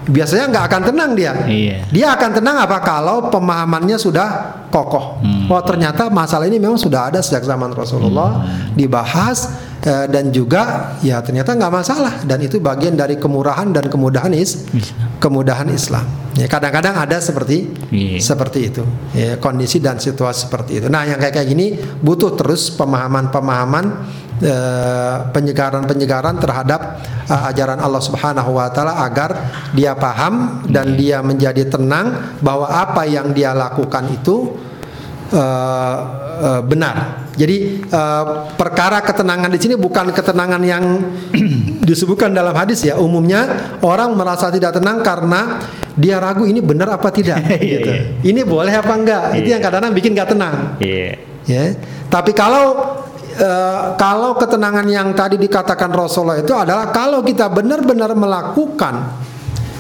[0.03, 1.33] Biasanya nggak akan tenang dia.
[1.45, 1.87] Iya.
[1.93, 5.21] Dia akan tenang apa kalau pemahamannya sudah kokoh.
[5.23, 5.47] Hmm.
[5.47, 8.75] Oh ternyata masalah ini memang sudah ada sejak zaman Rasulullah Hmm.
[8.75, 9.53] dibahas
[9.83, 14.67] eh, dan juga ya ternyata nggak masalah dan itu bagian dari kemurahan dan kemudahan is
[15.19, 16.07] kemudahan Islam.
[16.33, 18.17] Ya kadang-kadang ada seperti Iya.
[18.17, 20.87] seperti itu ya kondisi dan situasi seperti itu.
[20.89, 23.85] Nah yang kayak kayak gini butuh terus pemahaman-pemahaman
[24.41, 26.81] eh, penyegaran-penyegaran terhadap
[27.29, 33.05] eh, ajaran Allah Subhanahu wa taala agar dia paham dan dia menjadi tenang bahwa apa
[33.05, 34.57] yang dia lakukan itu
[35.33, 35.97] eh,
[36.49, 37.22] eh, benar.
[37.33, 38.25] Jadi eh,
[38.55, 40.85] perkara ketenangan di sini bukan ketenangan yang
[41.89, 43.01] disebutkan dalam hadis ya.
[43.01, 45.65] Umumnya orang merasa tidak tenang karena
[45.97, 47.41] dia ragu ini benar apa tidak.
[47.53, 47.91] Iya, gitu.
[47.91, 48.03] iya.
[48.21, 49.23] Ini boleh apa enggak?
[49.39, 49.53] Itu Iya.
[49.57, 50.55] yang kadang-kadang bikin nggak tenang.
[50.79, 51.11] Iya.
[51.49, 51.65] Ya.
[52.13, 53.01] Tapi kalau
[53.33, 58.95] eh, kalau ketenangan yang tadi dikatakan Rasulullah itu adalah kalau kita benar-benar melakukan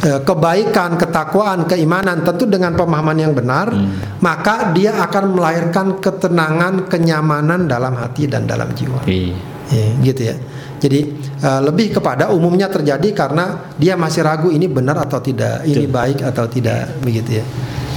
[0.02, 3.70] kebaikan, ketakwaan, keimanan tentu dengan pemahaman yang benar,
[4.18, 9.06] maka dia akan melahirkan ketenangan, kenyamanan dalam hati dan dalam jiwa.
[9.06, 9.38] Iya.
[9.72, 10.36] Ya, gitu ya.
[10.82, 11.00] Jadi
[11.38, 16.26] eh, lebih kepada umumnya terjadi karena dia masih ragu ini benar atau tidak, ini baik
[16.26, 17.44] atau tidak, begitu ya.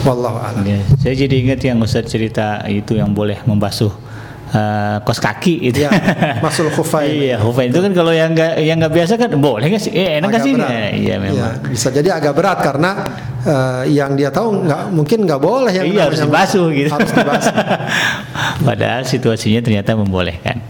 [0.05, 0.61] Wallahu a'lam.
[1.01, 4.04] Saya jadi ingat yang Ustaz cerita itu yang boleh membasuh
[4.55, 5.85] eh, kos kaki itu.
[5.85, 5.91] Ya,
[6.39, 7.11] masul khufain.
[7.29, 9.93] iya, khufain itu kan kalau yang nggak yang nggak biasa kan boleh nggak sih?
[9.93, 10.53] Eh, enak nggak sih?
[10.55, 11.37] Eh, iya memang.
[11.37, 12.91] Ya, bisa jadi agak berat karena
[13.45, 16.89] eh, yang dia tahu nggak mungkin nggak boleh yang iya harus dibasuh gitu.
[16.89, 17.53] Harus dibasuh.
[18.67, 20.64] Padahal situasinya ternyata membolehkan.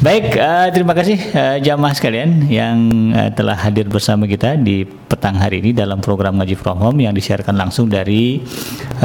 [0.00, 5.36] Baik, eh, terima kasih eh, jamaah sekalian yang eh, telah hadir bersama kita di petang
[5.36, 8.40] hari ini dalam program Ngaji From Home yang disiarkan langsung dari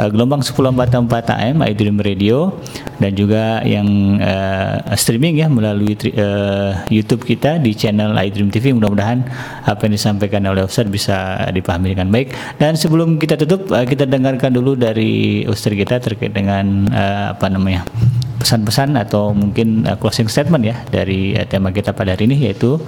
[0.00, 2.56] eh, gelombang 1044 AM iDream Radio
[2.96, 8.72] dan juga yang eh, streaming ya melalui eh, YouTube kita di channel iDream TV.
[8.72, 9.20] Mudah-mudahan
[9.68, 12.32] apa yang disampaikan oleh Ustadz bisa dipahami dengan baik.
[12.56, 17.52] Dan sebelum kita tutup, eh, kita dengarkan dulu dari Ustadz kita terkait dengan eh, apa
[17.52, 17.84] namanya
[18.46, 22.78] pesan-pesan atau mungkin uh, closing statement ya dari uh, tema kita pada hari ini yaitu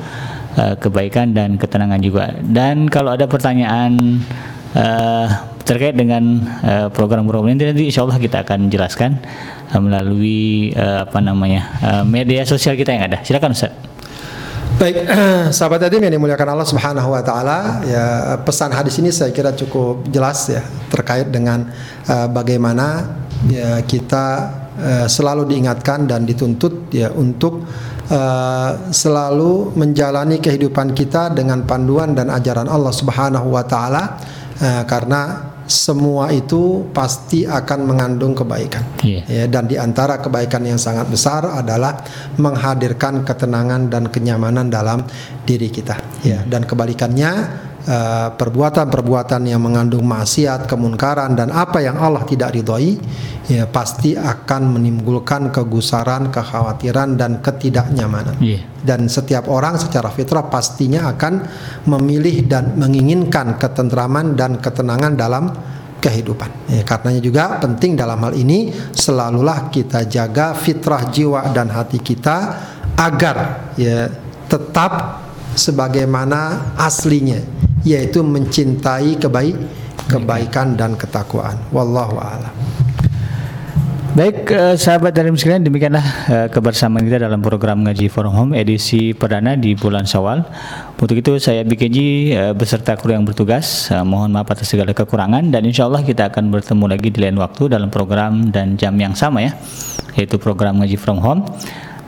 [0.55, 2.31] uh, kebaikan dan ketenangan juga.
[2.47, 4.23] Dan kalau ada pertanyaan
[4.79, 5.27] uh,
[5.67, 9.19] terkait dengan uh, program-program ini nanti insya Allah kita akan jelaskan
[9.75, 13.19] uh, melalui uh, apa namanya uh, media sosial kita yang ada.
[13.27, 13.75] Silakan Ustaz.
[14.79, 15.11] Baik,
[15.59, 20.07] sahabat yatim yang dimuliakan Allah Subhanahu wa taala, ya pesan hadis ini saya kira cukup
[20.07, 21.67] jelas ya terkait dengan
[22.07, 23.19] eh, bagaimana
[23.51, 27.67] ya kita eh, selalu diingatkan dan dituntut ya untuk
[28.09, 34.19] eh, selalu menjalani kehidupan kita dengan panduan dan ajaran Allah Subhanahu wa taala
[34.63, 39.05] uh, karena semua itu pasti akan mengandung kebaikan.
[39.05, 39.23] Iya.
[39.29, 42.01] Ya, dan di antara kebaikan yang sangat besar adalah
[42.41, 45.05] menghadirkan ketenangan dan kenyamanan dalam
[45.45, 46.01] diri kita.
[46.25, 47.33] Ya, dan kebalikannya
[48.35, 52.99] perbuatan-perbuatan yang mengandung maksiat, kemunkaran dan apa yang Allah tidak ridhoi
[53.49, 58.37] ya pasti akan menimbulkan kegusaran, kekhawatiran dan ketidaknyamanan.
[58.43, 58.61] Iya.
[58.85, 61.49] Dan setiap orang secara fitrah pastinya akan
[61.89, 65.45] memilih dan menginginkan ketentraman dan ketenangan dalam
[65.99, 66.71] kehidupan.
[66.71, 72.37] Ya, karenanya juga penting dalam hal ini selalulah kita jaga fitrah jiwa dan hati kita
[72.95, 74.07] agar ya
[74.47, 75.23] tetap
[75.59, 79.57] sebagaimana aslinya yaitu mencintai kebaik
[80.09, 81.57] kebaikan dan ketakwaan.
[81.73, 82.53] Wallahu a'lam.
[84.17, 89.15] Baik eh, sahabat dari sekalian demikianlah eh, kebersamaan kita dalam program ngaji forum home edisi
[89.15, 90.43] perdana di bulan Syawal.
[90.99, 91.97] Untuk itu saya BKJ
[92.35, 96.35] eh, beserta kru yang bertugas eh, mohon maaf atas segala kekurangan dan insya Allah kita
[96.35, 99.53] akan bertemu lagi di lain waktu dalam program dan jam yang sama ya
[100.19, 101.47] yaitu program ngaji from home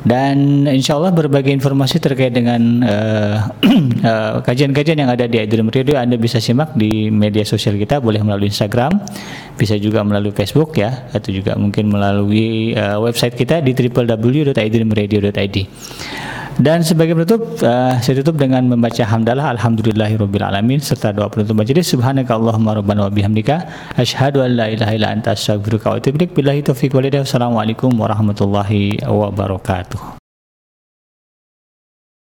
[0.00, 3.36] dan insya Allah berbagai informasi terkait dengan eh,
[4.10, 8.24] eh, kajian-kajian yang ada di Idream Radio Anda bisa simak di media sosial kita boleh
[8.24, 8.96] melalui Instagram
[9.60, 15.56] bisa juga melalui Facebook ya atau juga mungkin melalui eh, website kita di www.idreamradio.id
[16.60, 21.88] dan sebagai penutup eh, saya tutup dengan membaca hamdalah alhamdulillahirabbil alamin serta doa penutup majelis
[21.88, 23.64] subhanakallahumma rabbana wa bihamdika
[23.96, 26.36] asyhadu an la ilaha illa anta astaghfiruka wa atubu ilaik.
[26.36, 30.19] Billahi taufiq warahmatullahi wabarakatuh